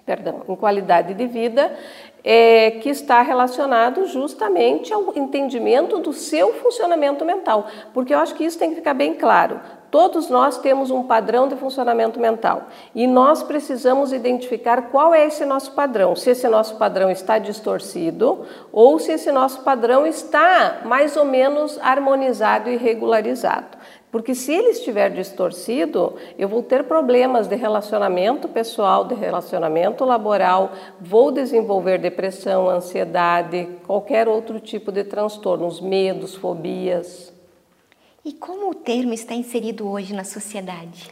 Perdão, 0.04 0.42
em 0.46 0.54
qualidade 0.54 1.14
de 1.14 1.26
vida 1.26 1.74
é, 2.22 2.72
que 2.72 2.88
está 2.88 3.22
relacionado 3.22 4.06
justamente 4.06 4.92
ao 4.92 5.16
entendimento 5.16 5.98
do 5.98 6.12
seu 6.12 6.54
funcionamento 6.54 7.24
mental, 7.24 7.66
porque 7.92 8.14
eu 8.14 8.18
acho 8.18 8.34
que 8.34 8.44
isso 8.44 8.58
tem 8.58 8.70
que 8.70 8.76
ficar 8.76 8.94
bem 8.94 9.14
claro. 9.14 9.60
Todos 9.94 10.28
nós 10.28 10.58
temos 10.58 10.90
um 10.90 11.04
padrão 11.04 11.46
de 11.46 11.54
funcionamento 11.54 12.18
mental 12.18 12.64
e 12.96 13.06
nós 13.06 13.44
precisamos 13.44 14.12
identificar 14.12 14.90
qual 14.90 15.14
é 15.14 15.24
esse 15.24 15.46
nosso 15.46 15.70
padrão. 15.70 16.16
Se 16.16 16.30
esse 16.30 16.48
nosso 16.48 16.74
padrão 16.74 17.12
está 17.12 17.38
distorcido 17.38 18.44
ou 18.72 18.98
se 18.98 19.12
esse 19.12 19.30
nosso 19.30 19.62
padrão 19.62 20.04
está 20.04 20.80
mais 20.84 21.16
ou 21.16 21.24
menos 21.24 21.78
harmonizado 21.80 22.68
e 22.68 22.76
regularizado. 22.76 23.78
Porque 24.10 24.34
se 24.34 24.52
ele 24.52 24.70
estiver 24.70 25.10
distorcido, 25.10 26.16
eu 26.36 26.48
vou 26.48 26.60
ter 26.60 26.82
problemas 26.82 27.46
de 27.46 27.54
relacionamento 27.54 28.48
pessoal, 28.48 29.04
de 29.04 29.14
relacionamento 29.14 30.04
laboral, 30.04 30.72
vou 31.00 31.30
desenvolver 31.30 31.98
depressão, 31.98 32.68
ansiedade, 32.68 33.68
qualquer 33.86 34.26
outro 34.26 34.58
tipo 34.58 34.90
de 34.90 35.04
transtornos, 35.04 35.80
medos, 35.80 36.34
fobias. 36.34 37.33
E 38.24 38.32
como 38.32 38.70
o 38.70 38.74
termo 38.74 39.12
está 39.12 39.34
inserido 39.34 39.86
hoje 39.86 40.14
na 40.14 40.24
sociedade? 40.24 41.10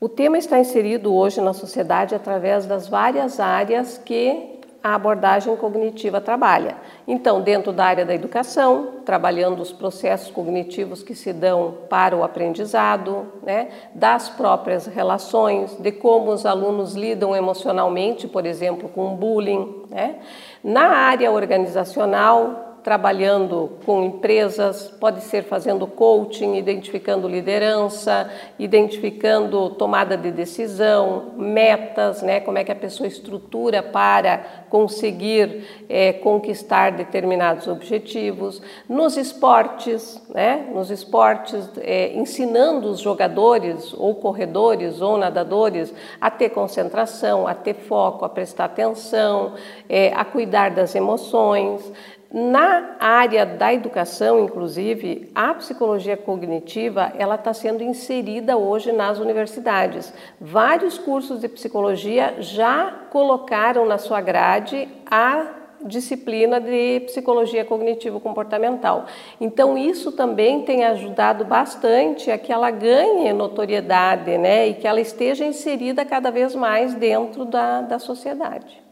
O 0.00 0.08
tema 0.08 0.38
está 0.38 0.58
inserido 0.58 1.14
hoje 1.14 1.38
na 1.38 1.52
sociedade 1.52 2.14
através 2.14 2.64
das 2.64 2.88
várias 2.88 3.38
áreas 3.38 3.98
que 3.98 4.56
a 4.82 4.94
abordagem 4.94 5.54
cognitiva 5.56 6.18
trabalha. 6.18 6.76
Então, 7.06 7.42
dentro 7.42 7.72
da 7.74 7.84
área 7.84 8.06
da 8.06 8.14
educação, 8.14 9.00
trabalhando 9.04 9.60
os 9.60 9.70
processos 9.70 10.30
cognitivos 10.30 11.02
que 11.02 11.14
se 11.14 11.30
dão 11.30 11.74
para 11.90 12.16
o 12.16 12.24
aprendizado, 12.24 13.26
né, 13.42 13.68
das 13.94 14.30
próprias 14.30 14.86
relações, 14.86 15.76
de 15.78 15.92
como 15.92 16.30
os 16.30 16.46
alunos 16.46 16.94
lidam 16.94 17.36
emocionalmente, 17.36 18.26
por 18.26 18.46
exemplo, 18.46 18.88
com 18.88 19.14
bullying. 19.14 19.84
Né. 19.90 20.20
Na 20.64 20.88
área 20.88 21.30
organizacional, 21.30 22.65
trabalhando 22.86 23.72
com 23.84 24.04
empresas, 24.04 24.94
pode 25.00 25.20
ser 25.22 25.42
fazendo 25.42 25.88
coaching, 25.88 26.54
identificando 26.54 27.26
liderança, 27.26 28.30
identificando 28.60 29.70
tomada 29.70 30.16
de 30.16 30.30
decisão, 30.30 31.32
metas, 31.36 32.22
né? 32.22 32.38
Como 32.38 32.58
é 32.58 32.62
que 32.62 32.70
a 32.70 32.76
pessoa 32.76 33.08
estrutura 33.08 33.82
para 33.82 34.66
conseguir 34.70 35.64
é, 35.88 36.12
conquistar 36.12 36.92
determinados 36.92 37.66
objetivos. 37.66 38.62
Nos 38.88 39.16
esportes, 39.16 40.22
né? 40.32 40.68
Nos 40.72 40.88
esportes, 40.88 41.68
é, 41.78 42.12
ensinando 42.12 42.88
os 42.88 43.00
jogadores, 43.00 43.92
ou 43.94 44.14
corredores, 44.14 45.00
ou 45.00 45.18
nadadores, 45.18 45.92
a 46.20 46.30
ter 46.30 46.50
concentração, 46.50 47.48
a 47.48 47.54
ter 47.54 47.74
foco, 47.74 48.24
a 48.24 48.28
prestar 48.28 48.66
atenção, 48.66 49.54
é, 49.88 50.12
a 50.14 50.24
cuidar 50.24 50.70
das 50.70 50.94
emoções. 50.94 51.92
Na 52.32 52.96
área 52.98 53.46
da 53.46 53.72
educação, 53.72 54.40
inclusive, 54.40 55.30
a 55.34 55.54
psicologia 55.54 56.16
cognitiva 56.16 57.12
ela 57.16 57.36
está 57.36 57.54
sendo 57.54 57.82
inserida 57.82 58.56
hoje 58.56 58.90
nas 58.90 59.18
universidades. 59.18 60.12
Vários 60.40 60.98
cursos 60.98 61.40
de 61.40 61.48
psicologia 61.48 62.34
já 62.40 62.92
colocaram 63.10 63.86
na 63.86 63.96
sua 63.96 64.20
grade 64.20 64.88
a 65.08 65.46
disciplina 65.84 66.60
de 66.60 67.00
psicologia 67.06 67.64
cognitivo-comportamental. 67.64 69.06
Então, 69.40 69.78
isso 69.78 70.10
também 70.10 70.62
tem 70.62 70.84
ajudado 70.84 71.44
bastante 71.44 72.30
a 72.30 72.38
que 72.38 72.52
ela 72.52 72.70
ganhe 72.70 73.32
notoriedade 73.32 74.36
né, 74.36 74.68
e 74.68 74.74
que 74.74 74.86
ela 74.86 75.00
esteja 75.00 75.44
inserida 75.44 76.04
cada 76.04 76.30
vez 76.30 76.54
mais 76.54 76.94
dentro 76.94 77.44
da, 77.44 77.82
da 77.82 77.98
sociedade. 77.98 78.85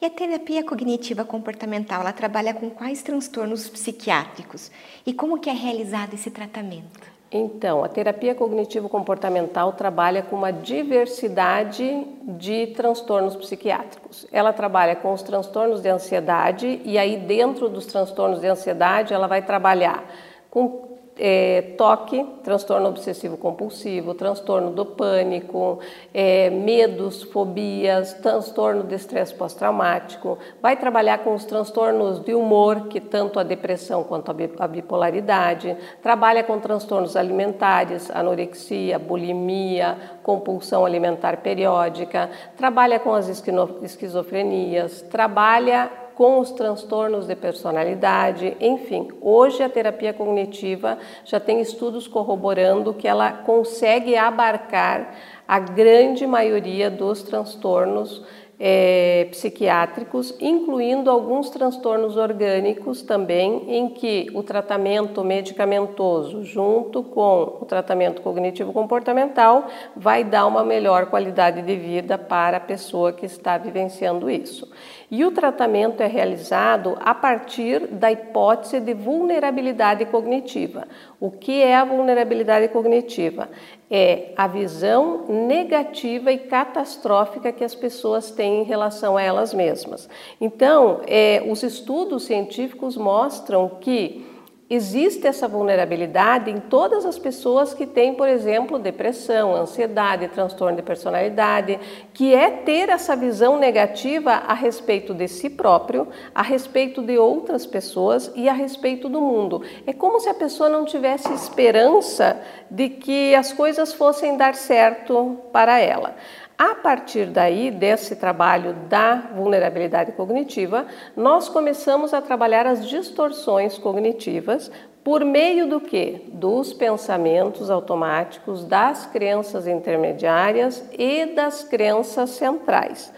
E 0.00 0.04
a 0.04 0.10
terapia 0.10 0.62
cognitiva 0.62 1.24
comportamental, 1.24 2.02
ela 2.02 2.12
trabalha 2.12 2.52
com 2.52 2.68
quais 2.68 3.02
transtornos 3.02 3.66
psiquiátricos? 3.66 4.70
E 5.06 5.12
como 5.14 5.38
que 5.38 5.48
é 5.48 5.54
realizado 5.54 6.12
esse 6.12 6.30
tratamento? 6.30 7.16
Então, 7.32 7.82
a 7.82 7.88
terapia 7.88 8.34
cognitivo-comportamental 8.34 9.72
trabalha 9.72 10.22
com 10.22 10.36
uma 10.36 10.52
diversidade 10.52 12.06
de 12.22 12.68
transtornos 12.68 13.34
psiquiátricos. 13.34 14.26
Ela 14.30 14.52
trabalha 14.52 14.94
com 14.94 15.12
os 15.12 15.22
transtornos 15.22 15.80
de 15.80 15.88
ansiedade 15.88 16.80
e 16.84 16.98
aí 16.98 17.16
dentro 17.16 17.68
dos 17.68 17.86
transtornos 17.86 18.40
de 18.40 18.46
ansiedade 18.46 19.12
ela 19.12 19.26
vai 19.26 19.42
trabalhar 19.42 20.04
com 20.50 20.95
é, 21.18 21.74
toque, 21.78 22.24
transtorno 22.44 22.88
obsessivo 22.88 23.36
compulsivo, 23.36 24.14
transtorno 24.14 24.70
do 24.70 24.84
pânico, 24.84 25.78
é, 26.12 26.50
medos, 26.50 27.22
fobias, 27.22 28.12
transtorno 28.14 28.82
de 28.84 28.94
estresse 28.94 29.34
pós-traumático. 29.34 30.38
Vai 30.60 30.76
trabalhar 30.76 31.18
com 31.18 31.34
os 31.34 31.44
transtornos 31.44 32.20
de 32.20 32.34
humor, 32.34 32.88
que 32.88 33.00
tanto 33.00 33.40
a 33.40 33.42
depressão 33.42 34.04
quanto 34.04 34.30
a 34.58 34.68
bipolaridade. 34.68 35.76
Trabalha 36.02 36.44
com 36.44 36.58
transtornos 36.58 37.16
alimentares, 37.16 38.10
anorexia, 38.10 38.98
bulimia, 38.98 39.96
compulsão 40.22 40.84
alimentar 40.84 41.38
periódica. 41.38 42.30
Trabalha 42.56 42.98
com 42.98 43.14
as 43.14 43.28
esquizofrenias. 43.28 45.02
Trabalha 45.02 46.05
com 46.16 46.40
os 46.40 46.50
transtornos 46.50 47.26
de 47.26 47.36
personalidade, 47.36 48.56
enfim. 48.58 49.08
Hoje 49.20 49.62
a 49.62 49.68
terapia 49.68 50.14
cognitiva 50.14 50.98
já 51.26 51.38
tem 51.38 51.60
estudos 51.60 52.08
corroborando 52.08 52.94
que 52.94 53.06
ela 53.06 53.30
consegue 53.30 54.16
abarcar 54.16 55.14
a 55.46 55.58
grande 55.58 56.26
maioria 56.26 56.90
dos 56.90 57.22
transtornos 57.22 58.24
é, 58.58 59.28
psiquiátricos, 59.30 60.34
incluindo 60.40 61.10
alguns 61.10 61.50
transtornos 61.50 62.16
orgânicos 62.16 63.02
também, 63.02 63.64
em 63.68 63.88
que 63.88 64.30
o 64.34 64.42
tratamento 64.42 65.22
medicamentoso, 65.22 66.42
junto 66.42 67.02
com 67.02 67.58
o 67.60 67.64
tratamento 67.66 68.22
cognitivo-comportamental, 68.22 69.66
vai 69.94 70.24
dar 70.24 70.46
uma 70.46 70.64
melhor 70.64 71.06
qualidade 71.06 71.62
de 71.62 71.76
vida 71.76 72.16
para 72.16 72.56
a 72.56 72.60
pessoa 72.60 73.12
que 73.12 73.26
está 73.26 73.58
vivenciando 73.58 74.30
isso. 74.30 74.70
E 75.10 75.24
o 75.24 75.30
tratamento 75.30 76.02
é 76.02 76.06
realizado 76.06 76.96
a 77.00 77.14
partir 77.14 77.86
da 77.86 78.10
hipótese 78.10 78.80
de 78.80 78.92
vulnerabilidade 78.92 80.04
cognitiva. 80.06 80.88
O 81.20 81.30
que 81.30 81.62
é 81.62 81.76
a 81.76 81.84
vulnerabilidade 81.84 82.68
cognitiva? 82.68 83.48
É 83.90 84.32
a 84.36 84.48
visão 84.48 85.26
negativa 85.28 86.32
e 86.32 86.38
catastrófica 86.38 87.52
que 87.52 87.62
as 87.62 87.74
pessoas 87.74 88.30
têm 88.32 88.62
em 88.62 88.64
relação 88.64 89.16
a 89.16 89.22
elas 89.22 89.54
mesmas. 89.54 90.08
Então, 90.40 91.00
é, 91.06 91.44
os 91.48 91.62
estudos 91.62 92.24
científicos 92.24 92.96
mostram 92.96 93.68
que 93.80 94.26
existe 94.68 95.26
essa 95.26 95.46
vulnerabilidade 95.46 96.50
em 96.50 96.58
todas 96.58 97.06
as 97.06 97.18
pessoas 97.18 97.72
que 97.72 97.86
têm, 97.86 98.14
por 98.14 98.28
exemplo, 98.28 98.78
depressão, 98.78 99.54
ansiedade, 99.54 100.28
transtorno 100.28 100.76
de 100.76 100.82
personalidade, 100.82 101.78
que 102.12 102.34
é 102.34 102.50
ter 102.50 102.88
essa 102.88 103.14
visão 103.14 103.58
negativa 103.58 104.32
a 104.32 104.54
respeito 104.54 105.14
de 105.14 105.28
si 105.28 105.48
próprio, 105.48 106.08
a 106.34 106.42
respeito 106.42 107.00
de 107.00 107.16
outras 107.16 107.64
pessoas 107.64 108.32
e 108.34 108.48
a 108.48 108.52
respeito 108.52 109.08
do 109.08 109.20
mundo. 109.20 109.62
É 109.86 109.92
como 109.92 110.18
se 110.18 110.28
a 110.28 110.34
pessoa 110.34 110.68
não 110.68 110.84
tivesse 110.84 111.32
esperança 111.32 112.40
de 112.68 112.88
que 112.88 113.34
as 113.34 113.52
coisas 113.52 113.92
fossem 113.92 114.36
dar 114.36 114.54
certo 114.54 115.38
para 115.52 115.78
ela. 115.78 116.16
A 116.58 116.74
partir 116.74 117.26
daí, 117.26 117.70
desse 117.70 118.16
trabalho 118.16 118.72
da 118.88 119.16
vulnerabilidade 119.34 120.12
cognitiva, 120.12 120.86
nós 121.14 121.50
começamos 121.50 122.14
a 122.14 122.22
trabalhar 122.22 122.66
as 122.66 122.88
distorções 122.88 123.76
cognitivas 123.76 124.70
por 125.04 125.22
meio 125.22 125.68
do 125.68 125.80
que? 125.80 126.22
Dos 126.32 126.72
pensamentos 126.72 127.68
automáticos, 127.68 128.64
das 128.64 129.04
crenças 129.04 129.66
intermediárias 129.66 130.82
e 130.98 131.26
das 131.26 131.62
crenças 131.62 132.30
centrais. 132.30 133.12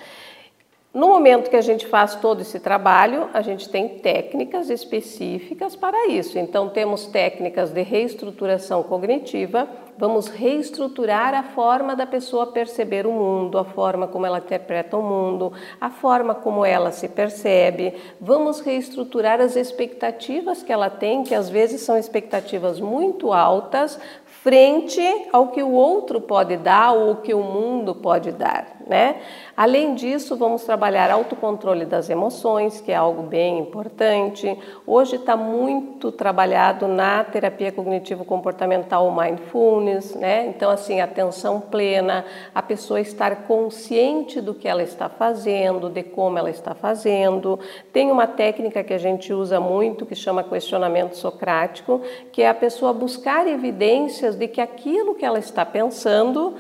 No 0.92 1.08
momento 1.08 1.50
que 1.50 1.56
a 1.56 1.60
gente 1.60 1.86
faz 1.86 2.14
todo 2.14 2.40
esse 2.40 2.58
trabalho, 2.58 3.28
a 3.34 3.42
gente 3.42 3.68
tem 3.68 3.98
técnicas 3.98 4.70
específicas 4.70 5.76
para 5.76 6.08
isso. 6.08 6.38
Então, 6.38 6.70
temos 6.70 7.04
técnicas 7.04 7.70
de 7.70 7.82
reestruturação 7.82 8.82
cognitiva, 8.82 9.68
vamos 9.98 10.28
reestruturar 10.28 11.34
a 11.34 11.42
forma 11.42 11.94
da 11.94 12.06
pessoa 12.06 12.46
perceber 12.46 13.06
o 13.06 13.12
mundo, 13.12 13.58
a 13.58 13.64
forma 13.64 14.06
como 14.08 14.24
ela 14.24 14.38
interpreta 14.38 14.96
o 14.96 15.02
mundo, 15.02 15.52
a 15.78 15.90
forma 15.90 16.34
como 16.34 16.64
ela 16.64 16.90
se 16.90 17.06
percebe, 17.06 17.92
vamos 18.18 18.60
reestruturar 18.60 19.42
as 19.42 19.56
expectativas 19.56 20.62
que 20.62 20.72
ela 20.72 20.88
tem, 20.88 21.22
que 21.22 21.34
às 21.34 21.50
vezes 21.50 21.82
são 21.82 21.98
expectativas 21.98 22.80
muito 22.80 23.30
altas, 23.30 24.00
frente 24.24 25.02
ao 25.32 25.48
que 25.48 25.62
o 25.62 25.72
outro 25.72 26.20
pode 26.20 26.56
dar 26.56 26.92
ou 26.92 27.10
o 27.10 27.16
que 27.16 27.34
o 27.34 27.42
mundo 27.42 27.94
pode 27.94 28.30
dar, 28.32 28.76
né? 28.86 29.20
Além 29.58 29.96
disso, 29.96 30.36
vamos 30.36 30.62
trabalhar 30.62 31.10
autocontrole 31.10 31.84
das 31.84 32.08
emoções, 32.08 32.80
que 32.80 32.92
é 32.92 32.94
algo 32.94 33.24
bem 33.24 33.58
importante. 33.58 34.56
Hoje 34.86 35.16
está 35.16 35.36
muito 35.36 36.12
trabalhado 36.12 36.86
na 36.86 37.24
terapia 37.24 37.72
cognitivo-comportamental 37.72 39.10
mindfulness, 39.10 40.14
né? 40.14 40.46
Então, 40.46 40.70
assim, 40.70 41.00
atenção 41.00 41.60
plena, 41.60 42.24
a 42.54 42.62
pessoa 42.62 43.00
estar 43.00 43.48
consciente 43.48 44.40
do 44.40 44.54
que 44.54 44.68
ela 44.68 44.80
está 44.80 45.08
fazendo, 45.08 45.90
de 45.90 46.04
como 46.04 46.38
ela 46.38 46.50
está 46.50 46.72
fazendo. 46.72 47.58
Tem 47.92 48.12
uma 48.12 48.28
técnica 48.28 48.84
que 48.84 48.94
a 48.94 48.98
gente 48.98 49.32
usa 49.32 49.58
muito 49.58 50.06
que 50.06 50.14
chama 50.14 50.44
questionamento 50.44 51.16
socrático, 51.16 52.00
que 52.30 52.42
é 52.42 52.48
a 52.48 52.54
pessoa 52.54 52.92
buscar 52.92 53.44
evidências 53.48 54.36
de 54.36 54.46
que 54.46 54.60
aquilo 54.60 55.16
que 55.16 55.24
ela 55.24 55.40
está 55.40 55.66
pensando 55.66 56.54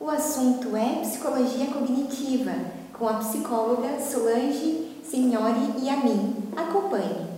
O 0.00 0.08
assunto 0.08 0.74
é 0.74 1.02
psicologia 1.02 1.66
cognitiva, 1.66 2.52
com 2.90 3.06
a 3.06 3.18
psicóloga 3.18 4.00
Solange 4.00 4.96
Signori 5.04 5.74
e 5.82 5.90
a 5.90 5.96
mim. 5.98 6.36
Acompanhe. 6.56 7.29